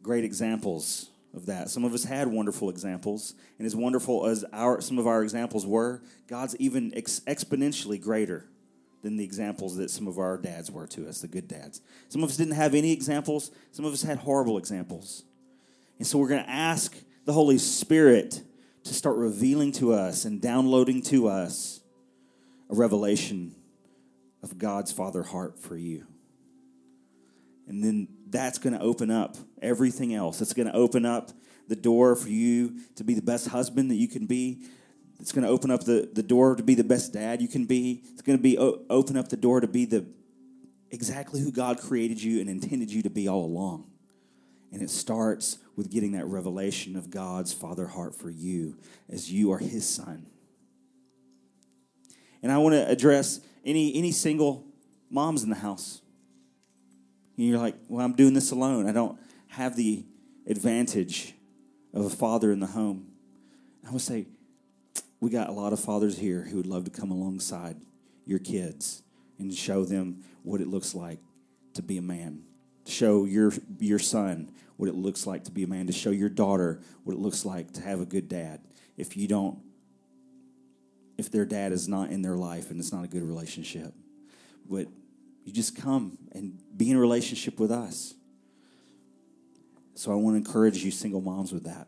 great 0.01 0.23
examples 0.23 1.11
of 1.35 1.45
that. 1.45 1.69
Some 1.69 1.85
of 1.85 1.93
us 1.93 2.03
had 2.03 2.27
wonderful 2.27 2.71
examples, 2.71 3.35
and 3.59 3.67
as 3.67 3.75
wonderful 3.75 4.25
as 4.25 4.43
our 4.51 4.81
some 4.81 4.97
of 4.97 5.05
our 5.05 5.21
examples 5.21 5.63
were, 5.63 6.01
God's 6.27 6.55
even 6.57 6.91
ex- 6.95 7.21
exponentially 7.27 8.01
greater 8.01 8.47
than 9.03 9.15
the 9.15 9.23
examples 9.23 9.77
that 9.77 9.91
some 9.91 10.07
of 10.07 10.17
our 10.17 10.37
dads 10.37 10.71
were 10.71 10.87
to 10.87 11.07
us, 11.07 11.21
the 11.21 11.27
good 11.27 11.47
dads. 11.47 11.81
Some 12.09 12.23
of 12.23 12.31
us 12.31 12.37
didn't 12.37 12.55
have 12.55 12.73
any 12.73 12.91
examples. 12.91 13.51
Some 13.71 13.85
of 13.85 13.93
us 13.93 14.01
had 14.01 14.17
horrible 14.17 14.57
examples, 14.57 15.23
and 15.97 16.07
so 16.07 16.17
we're 16.17 16.27
going 16.27 16.43
to 16.43 16.49
ask 16.49 16.95
the 17.25 17.33
Holy 17.33 17.57
Spirit 17.57 18.41
to 18.83 18.93
start 18.93 19.17
revealing 19.17 19.71
to 19.73 19.93
us 19.93 20.25
and 20.25 20.41
downloading 20.41 21.01
to 21.03 21.27
us 21.27 21.81
a 22.69 22.75
revelation 22.75 23.55
of 24.43 24.57
God's 24.57 24.91
father 24.91 25.23
heart 25.23 25.59
for 25.59 25.75
you. 25.75 26.05
And 27.67 27.83
then 27.83 28.07
that's 28.29 28.59
going 28.59 28.73
to 28.73 28.81
open 28.81 29.09
up 29.09 29.37
everything 29.61 30.13
else. 30.13 30.41
It's 30.41 30.53
going 30.53 30.67
to 30.67 30.75
open 30.75 31.05
up 31.05 31.31
the 31.67 31.75
door 31.75 32.15
for 32.15 32.29
you 32.29 32.79
to 32.95 33.03
be 33.03 33.15
the 33.15 33.23
best 33.23 33.47
husband 33.47 33.89
that 33.89 33.95
you 33.95 34.07
can 34.07 34.27
be. 34.27 34.61
It's 35.19 35.31
going 35.31 35.43
to 35.43 35.49
open 35.49 35.71
up 35.71 35.83
the, 35.83 36.09
the 36.13 36.21
door 36.21 36.55
to 36.55 36.61
be 36.61 36.75
the 36.75 36.83
best 36.83 37.13
dad 37.13 37.41
you 37.41 37.47
can 37.47 37.65
be. 37.65 38.03
It's 38.11 38.21
going 38.21 38.37
to 38.37 38.43
be 38.43 38.57
open 38.57 39.17
up 39.17 39.29
the 39.29 39.37
door 39.37 39.61
to 39.61 39.67
be 39.67 39.85
the 39.85 40.05
exactly 40.91 41.41
who 41.41 41.51
God 41.51 41.79
created 41.79 42.21
you 42.21 42.39
and 42.39 42.49
intended 42.49 42.91
you 42.91 43.01
to 43.03 43.09
be 43.09 43.27
all 43.27 43.45
along. 43.45 43.89
And 44.75 44.83
it 44.83 44.89
starts 44.89 45.59
with 45.77 45.89
getting 45.89 46.11
that 46.11 46.25
revelation 46.25 46.97
of 46.97 47.09
God's 47.09 47.53
father 47.53 47.87
heart 47.87 48.13
for 48.13 48.29
you 48.29 48.77
as 49.09 49.31
you 49.31 49.53
are 49.53 49.57
his 49.57 49.87
son. 49.87 50.25
And 52.43 52.51
I 52.51 52.57
want 52.57 52.73
to 52.73 52.85
address 52.85 53.39
any 53.63 53.95
any 53.95 54.11
single 54.11 54.65
moms 55.09 55.43
in 55.43 55.49
the 55.49 55.55
house. 55.55 56.01
And 57.37 57.47
you're 57.47 57.57
like, 57.57 57.75
well, 57.87 58.05
I'm 58.05 58.15
doing 58.15 58.33
this 58.33 58.51
alone. 58.51 58.85
I 58.85 58.91
don't 58.91 59.17
have 59.47 59.77
the 59.77 60.03
advantage 60.45 61.33
of 61.93 62.03
a 62.03 62.09
father 62.09 62.51
in 62.51 62.59
the 62.59 62.67
home. 62.67 63.13
I 63.87 63.91
would 63.91 64.01
say, 64.01 64.27
we 65.21 65.29
got 65.29 65.47
a 65.47 65.53
lot 65.53 65.71
of 65.71 65.79
fathers 65.79 66.17
here 66.17 66.41
who 66.41 66.57
would 66.57 66.67
love 66.67 66.83
to 66.83 66.91
come 66.91 67.11
alongside 67.11 67.77
your 68.25 68.39
kids 68.39 69.03
and 69.39 69.53
show 69.53 69.85
them 69.85 70.25
what 70.43 70.59
it 70.59 70.67
looks 70.67 70.93
like 70.93 71.19
to 71.75 71.81
be 71.81 71.97
a 71.97 72.01
man. 72.01 72.43
Show 72.85 73.25
your 73.25 73.51
your 73.79 73.99
son 73.99 74.51
what 74.77 74.89
it 74.89 74.95
looks 74.95 75.25
like 75.25 75.45
to 75.45 75.51
be 75.51 75.63
a 75.63 75.67
man. 75.67 75.87
To 75.87 75.93
show 75.93 76.11
your 76.11 76.29
daughter 76.29 76.81
what 77.03 77.13
it 77.13 77.19
looks 77.19 77.45
like 77.45 77.73
to 77.73 77.81
have 77.81 77.99
a 78.01 78.05
good 78.05 78.27
dad. 78.29 78.61
If 78.97 79.17
you 79.17 79.27
don't, 79.27 79.59
if 81.17 81.31
their 81.31 81.45
dad 81.45 81.71
is 81.71 81.87
not 81.87 82.09
in 82.09 82.21
their 82.21 82.35
life 82.35 82.71
and 82.71 82.79
it's 82.79 82.91
not 82.91 83.03
a 83.03 83.07
good 83.07 83.23
relationship, 83.23 83.93
but 84.69 84.87
you 85.43 85.53
just 85.53 85.75
come 85.75 86.17
and 86.31 86.59
be 86.75 86.89
in 86.89 86.97
a 86.97 86.99
relationship 86.99 87.59
with 87.59 87.71
us. 87.71 88.13
So 89.93 90.11
I 90.11 90.15
want 90.15 90.33
to 90.33 90.37
encourage 90.37 90.83
you, 90.83 90.91
single 90.91 91.21
moms, 91.21 91.53
with 91.53 91.63
that. 91.63 91.87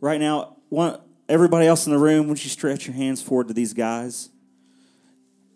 right 0.00 0.20
now, 0.20 0.56
want 0.70 1.00
everybody 1.28 1.66
else 1.66 1.86
in 1.86 1.92
the 1.92 1.98
room, 1.98 2.28
would 2.28 2.42
you 2.44 2.50
stretch 2.50 2.86
your 2.86 2.94
hands 2.94 3.22
forward 3.22 3.48
to 3.48 3.54
these 3.54 3.72
guys? 3.72 4.28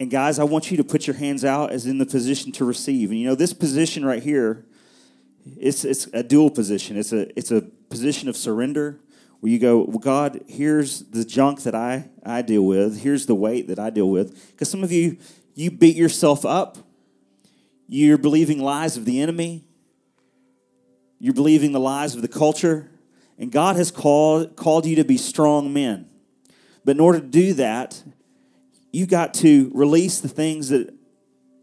And 0.00 0.10
guys, 0.10 0.38
I 0.38 0.44
want 0.44 0.70
you 0.70 0.76
to 0.76 0.84
put 0.84 1.06
your 1.06 1.16
hands 1.16 1.44
out 1.44 1.72
as 1.72 1.86
in 1.86 1.98
the 1.98 2.06
position 2.06 2.52
to 2.52 2.64
receive. 2.64 3.10
And 3.10 3.18
you 3.18 3.26
know, 3.26 3.34
this 3.34 3.52
position 3.52 4.04
right 4.04 4.22
here, 4.22 4.64
it's 5.56 5.84
it's 5.84 6.06
a 6.12 6.22
dual 6.22 6.50
position. 6.50 6.96
It's 6.96 7.12
a 7.12 7.36
it's 7.36 7.50
a 7.50 7.62
position 7.62 8.28
of 8.28 8.36
surrender 8.36 9.00
where 9.40 9.52
you 9.52 9.58
go, 9.58 9.82
well, 9.82 9.98
God, 9.98 10.40
here's 10.48 11.00
the 11.00 11.24
junk 11.24 11.62
that 11.62 11.74
I, 11.74 12.08
I 12.24 12.42
deal 12.42 12.62
with. 12.62 13.02
Here's 13.02 13.26
the 13.26 13.34
weight 13.34 13.68
that 13.68 13.78
I 13.78 13.90
deal 13.90 14.10
with. 14.10 14.50
Because 14.50 14.68
some 14.68 14.82
of 14.82 14.90
you, 14.90 15.16
you 15.54 15.70
beat 15.70 15.96
yourself 15.96 16.44
up. 16.44 16.78
You're 17.86 18.18
believing 18.18 18.60
lies 18.60 18.96
of 18.96 19.04
the 19.04 19.20
enemy. 19.20 19.64
You're 21.20 21.34
believing 21.34 21.72
the 21.72 21.80
lies 21.80 22.14
of 22.14 22.22
the 22.22 22.28
culture. 22.28 22.90
And 23.38 23.52
God 23.52 23.76
has 23.76 23.90
called, 23.92 24.56
called 24.56 24.86
you 24.86 24.96
to 24.96 25.04
be 25.04 25.16
strong 25.16 25.72
men. 25.72 26.08
But 26.84 26.96
in 26.96 27.00
order 27.00 27.20
to 27.20 27.26
do 27.26 27.54
that, 27.54 28.02
you 28.98 29.06
got 29.06 29.32
to 29.32 29.70
release 29.74 30.18
the 30.18 30.28
things 30.28 30.70
that 30.70 30.92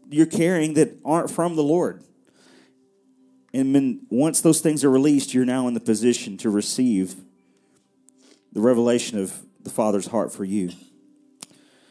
you're 0.08 0.24
carrying 0.24 0.72
that 0.74 0.96
aren't 1.04 1.30
from 1.30 1.54
the 1.54 1.62
Lord. 1.62 2.02
And 3.52 3.74
when, 3.74 4.06
once 4.08 4.40
those 4.40 4.62
things 4.62 4.82
are 4.84 4.90
released, 4.90 5.34
you're 5.34 5.44
now 5.44 5.68
in 5.68 5.74
the 5.74 5.80
position 5.80 6.38
to 6.38 6.48
receive 6.48 7.14
the 8.52 8.62
revelation 8.62 9.18
of 9.18 9.44
the 9.60 9.68
Father's 9.68 10.06
heart 10.06 10.32
for 10.32 10.44
you. 10.44 10.70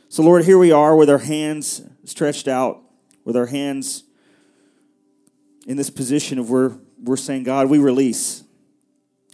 So, 0.10 0.24
Lord, 0.24 0.46
here 0.46 0.58
we 0.58 0.72
are 0.72 0.96
with 0.96 1.12
our 1.12 1.20
hands 1.20 1.84
stretched 2.06 2.48
out, 2.48 2.82
with 3.24 3.38
our 3.38 3.46
hands 3.46 4.04
in 5.68 5.78
this 5.78 5.92
position 5.92 6.40
of 6.40 6.50
where 6.50 6.72
we're 7.04 7.18
saying, 7.18 7.44
God, 7.44 7.70
we 7.70 7.78
release. 7.78 8.44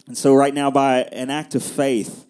And 0.06 0.18
so, 0.18 0.34
right 0.34 0.52
now, 0.52 0.70
by 0.70 1.04
an 1.04 1.30
act 1.30 1.54
of 1.54 1.62
faith, 1.62 2.26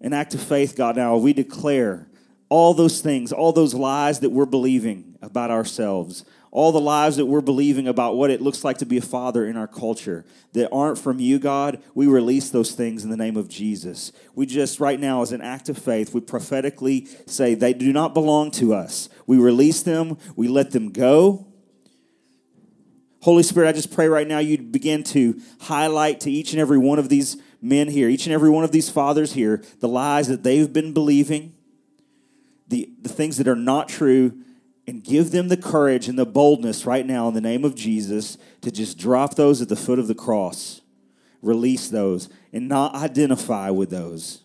an 0.00 0.12
act 0.12 0.34
of 0.34 0.42
faith, 0.42 0.76
God, 0.76 0.96
now 0.96 1.16
we 1.16 1.32
declare 1.32 2.08
all 2.48 2.74
those 2.74 3.00
things, 3.00 3.32
all 3.32 3.52
those 3.52 3.74
lies 3.74 4.20
that 4.20 4.30
we're 4.30 4.46
believing 4.46 5.18
about 5.20 5.50
ourselves, 5.50 6.24
all 6.50 6.72
the 6.72 6.80
lies 6.80 7.16
that 7.16 7.26
we're 7.26 7.42
believing 7.42 7.86
about 7.86 8.16
what 8.16 8.30
it 8.30 8.40
looks 8.40 8.64
like 8.64 8.78
to 8.78 8.86
be 8.86 8.96
a 8.96 9.02
father 9.02 9.46
in 9.46 9.56
our 9.56 9.66
culture 9.66 10.24
that 10.54 10.70
aren't 10.70 10.98
from 10.98 11.20
you, 11.20 11.38
God, 11.38 11.82
we 11.94 12.06
release 12.06 12.48
those 12.48 12.72
things 12.72 13.04
in 13.04 13.10
the 13.10 13.16
name 13.16 13.36
of 13.36 13.48
Jesus. 13.48 14.12
We 14.34 14.46
just, 14.46 14.80
right 14.80 14.98
now, 14.98 15.20
as 15.20 15.32
an 15.32 15.42
act 15.42 15.68
of 15.68 15.76
faith, 15.76 16.14
we 16.14 16.20
prophetically 16.20 17.06
say 17.26 17.54
they 17.54 17.74
do 17.74 17.92
not 17.92 18.14
belong 18.14 18.50
to 18.52 18.72
us. 18.72 19.10
We 19.26 19.36
release 19.36 19.82
them, 19.82 20.16
we 20.36 20.48
let 20.48 20.70
them 20.70 20.90
go. 20.90 21.46
Holy 23.20 23.42
Spirit, 23.42 23.68
I 23.68 23.72
just 23.72 23.92
pray 23.92 24.08
right 24.08 24.26
now 24.26 24.38
you'd 24.38 24.72
begin 24.72 25.02
to 25.04 25.40
highlight 25.60 26.20
to 26.20 26.30
each 26.30 26.52
and 26.52 26.60
every 26.60 26.78
one 26.78 26.98
of 26.98 27.08
these 27.08 27.36
men 27.60 27.88
here, 27.88 28.08
each 28.08 28.26
and 28.26 28.32
every 28.32 28.50
one 28.50 28.64
of 28.64 28.72
these 28.72 28.90
fathers 28.90 29.32
here, 29.32 29.62
the 29.80 29.88
lies 29.88 30.28
that 30.28 30.42
they've 30.42 30.72
been 30.72 30.92
believing, 30.92 31.54
the, 32.68 32.90
the 33.00 33.08
things 33.08 33.36
that 33.38 33.48
are 33.48 33.56
not 33.56 33.88
true, 33.88 34.32
and 34.86 35.04
give 35.04 35.32
them 35.32 35.48
the 35.48 35.56
courage 35.56 36.08
and 36.08 36.18
the 36.18 36.24
boldness 36.24 36.86
right 36.86 37.04
now 37.04 37.28
in 37.28 37.34
the 37.34 37.40
name 37.40 37.64
of 37.64 37.74
Jesus 37.74 38.38
to 38.62 38.70
just 38.70 38.96
drop 38.96 39.34
those 39.34 39.60
at 39.60 39.68
the 39.68 39.76
foot 39.76 39.98
of 39.98 40.08
the 40.08 40.14
cross, 40.14 40.80
release 41.42 41.88
those, 41.88 42.28
and 42.52 42.68
not 42.68 42.94
identify 42.94 43.70
with 43.70 43.90
those. 43.90 44.42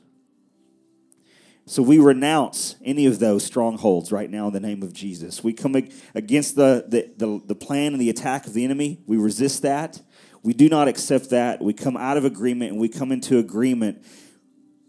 So 1.65 1.82
we 1.82 1.97
renounce 1.97 2.76
any 2.84 3.06
of 3.06 3.19
those 3.19 3.45
strongholds 3.45 4.12
right 4.12 4.30
now 4.30 4.47
in 4.47 4.54
the 4.54 4.60
name 4.60 4.84
of 4.84 4.91
Jesus. 4.91 5.43
We 5.43 5.54
come 5.54 5.76
against 6.13 6.58
the, 6.58 6.86
the, 6.89 7.10
the, 7.15 7.41
the, 7.45 7.56
plan 7.56 7.93
and 7.93 8.02
the 8.02 8.10
attack 8.10 8.45
of 8.45 8.54
the 8.54 8.65
enemy. 8.65 8.99
We 9.08 9.15
resist 9.15 9.62
that. 9.62 10.02
We 10.43 10.53
do 10.53 10.67
not 10.67 10.89
accept 10.89 11.29
that. 11.29 11.62
We 11.62 11.73
come 11.73 11.95
out 11.95 12.17
of 12.17 12.25
agreement 12.25 12.71
and 12.71 12.79
we 12.79 12.89
come 12.89 13.12
into 13.12 13.38
agreement 13.39 14.06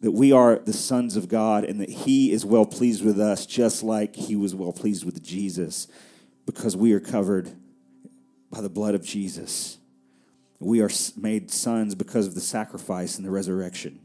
that 0.01 0.11
we 0.11 0.33
are 0.33 0.59
the 0.59 0.73
sons 0.73 1.17
of 1.17 1.29
God 1.29 1.64
and 1.64 1.81
that 1.81 1.88
He 1.88 2.33
is 2.33 2.45
well 2.45 2.67
pleased 2.67 3.05
with 3.05 3.19
us, 3.21 3.47
just 3.47 3.83
like 3.83 4.17
He 4.17 4.37
was 4.37 4.55
well 4.55 4.73
pleased 4.73 5.05
with 5.05 5.23
Jesus, 5.23 5.87
because 6.45 6.77
we 6.77 6.93
are 6.93 7.01
covered 7.01 7.51
by 8.51 8.61
the 8.61 8.69
blood 8.69 8.95
of 8.95 9.03
Jesus. 9.03 9.79
We 10.59 10.83
are 10.83 10.90
made 11.17 11.51
sons 11.51 11.95
because 11.95 12.27
of 12.27 12.35
the 12.35 12.40
sacrifice 12.40 13.17
and 13.17 13.25
the 13.25 13.31
resurrection. 13.31 14.01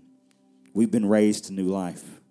We've 0.74 0.92
been 0.92 1.08
raised 1.08 1.46
to 1.46 1.54
new 1.54 1.68
life. 1.68 2.22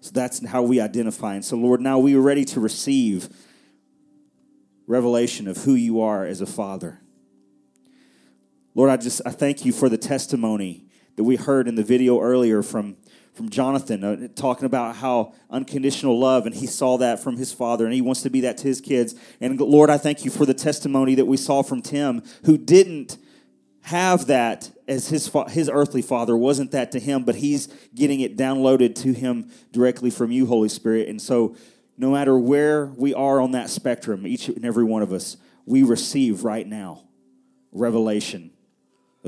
So 0.00 0.10
that's 0.12 0.44
how 0.46 0.62
we 0.62 0.80
identify. 0.80 1.34
And 1.34 1.44
so, 1.44 1.56
Lord, 1.56 1.80
now 1.80 1.98
we 1.98 2.14
are 2.16 2.20
ready 2.20 2.44
to 2.46 2.60
receive 2.60 3.28
revelation 4.86 5.48
of 5.48 5.58
who 5.58 5.74
you 5.74 6.00
are 6.00 6.24
as 6.24 6.40
a 6.40 6.46
father. 6.46 7.00
Lord, 8.78 8.90
I 8.90 8.96
just 8.96 9.20
I 9.26 9.30
thank 9.30 9.64
you 9.64 9.72
for 9.72 9.88
the 9.88 9.98
testimony 9.98 10.84
that 11.16 11.24
we 11.24 11.34
heard 11.34 11.66
in 11.66 11.74
the 11.74 11.82
video 11.82 12.20
earlier 12.20 12.62
from, 12.62 12.96
from 13.34 13.48
Jonathan, 13.48 14.04
uh, 14.04 14.28
talking 14.36 14.66
about 14.66 14.94
how 14.94 15.32
unconditional 15.50 16.16
love, 16.16 16.46
and 16.46 16.54
he 16.54 16.68
saw 16.68 16.96
that 16.98 17.18
from 17.18 17.36
his 17.36 17.52
father, 17.52 17.86
and 17.86 17.92
he 17.92 18.00
wants 18.00 18.22
to 18.22 18.30
be 18.30 18.42
that 18.42 18.56
to 18.58 18.68
his 18.68 18.80
kids. 18.80 19.16
And 19.40 19.60
Lord, 19.60 19.90
I 19.90 19.98
thank 19.98 20.24
you 20.24 20.30
for 20.30 20.46
the 20.46 20.54
testimony 20.54 21.16
that 21.16 21.24
we 21.24 21.36
saw 21.36 21.64
from 21.64 21.82
Tim, 21.82 22.22
who 22.44 22.56
didn't 22.56 23.18
have 23.80 24.26
that 24.28 24.70
as 24.86 25.08
his 25.08 25.26
fa- 25.26 25.50
his 25.50 25.68
earthly 25.68 26.00
father 26.00 26.36
wasn't 26.36 26.70
that 26.70 26.92
to 26.92 27.00
him, 27.00 27.24
but 27.24 27.34
he's 27.34 27.66
getting 27.96 28.20
it 28.20 28.36
downloaded 28.36 28.94
to 29.02 29.12
him 29.12 29.50
directly 29.72 30.10
from 30.10 30.30
you, 30.30 30.46
Holy 30.46 30.68
Spirit. 30.68 31.08
And 31.08 31.20
so, 31.20 31.56
no 31.96 32.12
matter 32.12 32.38
where 32.38 32.86
we 32.86 33.12
are 33.12 33.40
on 33.40 33.50
that 33.50 33.70
spectrum, 33.70 34.24
each 34.24 34.46
and 34.46 34.64
every 34.64 34.84
one 34.84 35.02
of 35.02 35.12
us, 35.12 35.36
we 35.66 35.82
receive 35.82 36.44
right 36.44 36.64
now 36.64 37.02
revelation 37.72 38.52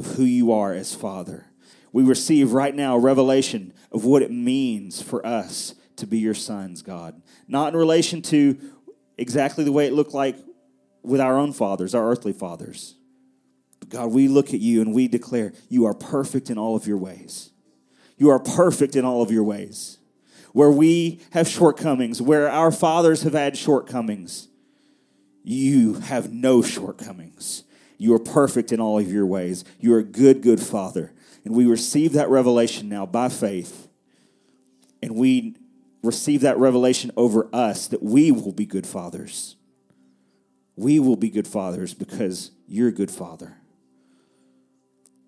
of 0.01 0.17
who 0.17 0.25
you 0.25 0.53
are 0.53 0.73
as 0.73 0.95
Father 0.95 1.51
we 1.93 2.03
receive 2.03 2.53
right 2.53 2.75
now 2.75 2.97
a 2.97 3.01
revelation 3.01 3.73
of 3.91 4.05
what 4.05 4.23
it 4.23 4.31
means 4.31 5.03
for 5.03 5.25
us 5.27 5.75
to 5.97 6.07
be 6.07 6.19
your 6.19 6.35
sons, 6.35 6.83
God. 6.83 7.21
Not 7.49 7.73
in 7.73 7.79
relation 7.79 8.23
to 8.23 8.59
exactly 9.19 9.65
the 9.65 9.73
way 9.73 9.87
it 9.87 9.93
looked 9.93 10.15
like 10.15 10.37
with 11.03 11.21
our 11.21 11.37
own 11.37 11.53
fathers, 11.53 11.95
our 11.95 12.09
earthly 12.09 12.33
fathers. 12.33 12.95
But 13.81 13.89
God, 13.89 14.13
we 14.13 14.29
look 14.29 14.55
at 14.55 14.61
you 14.61 14.83
and 14.83 14.95
we 14.95 15.09
declare 15.09 15.53
you 15.69 15.87
are 15.87 15.95
perfect 15.95 16.49
in 16.49 16.59
all 16.59 16.77
of 16.77 16.87
your 16.87 16.99
ways. 16.99 17.51
You 18.17 18.31
are 18.31 18.39
perfect 18.39 18.97
in 18.97 19.05
all 19.05 19.23
of 19.23 19.31
your 19.31 19.45
ways. 19.45 19.99
Where 20.53 20.71
we 20.71 21.21
have 21.31 21.49
shortcomings, 21.49 22.21
where 22.21 22.51
our 22.51 22.71
fathers 22.71 23.23
have 23.23 23.35
had 23.35 23.57
shortcomings, 23.57 24.49
you 25.43 25.95
have 25.95 26.33
no 26.33 26.61
shortcomings. 26.61 27.65
You 28.01 28.15
are 28.15 28.19
perfect 28.19 28.73
in 28.73 28.81
all 28.81 28.99
of 28.99 29.13
your 29.13 29.27
ways. 29.27 29.63
You 29.79 29.93
are 29.93 29.99
a 29.99 30.03
good, 30.03 30.41
good 30.41 30.59
father. 30.59 31.13
And 31.45 31.55
we 31.55 31.67
receive 31.67 32.15
that 32.15 32.31
revelation 32.31 32.89
now 32.89 33.05
by 33.05 33.29
faith. 33.29 33.89
And 35.03 35.17
we 35.17 35.57
receive 36.03 36.41
that 36.41 36.57
revelation 36.57 37.11
over 37.15 37.51
us 37.53 37.89
that 37.89 38.03
we 38.03 38.33
will 38.33 38.53
be 38.53 38.65
good 38.65 38.87
fathers. 38.87 39.57
We 40.77 40.99
will 40.99 41.17
be 41.17 41.29
good 41.29 41.47
fathers 41.47 41.93
because 41.93 42.53
you're 42.67 42.89
a 42.89 42.93
good 42.93 43.11
father. 43.11 43.59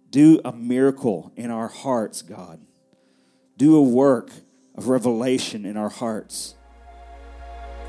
Do 0.08 0.40
a 0.42 0.50
miracle 0.50 1.30
in 1.36 1.50
our 1.50 1.68
hearts, 1.68 2.22
God. 2.22 2.58
Do 3.58 3.76
a 3.76 3.82
work 3.82 4.30
of 4.74 4.88
revelation 4.88 5.66
in 5.66 5.76
our 5.76 5.90
hearts. 5.90 6.54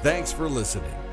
Thanks 0.02 0.34
for 0.34 0.50
listening. 0.50 1.12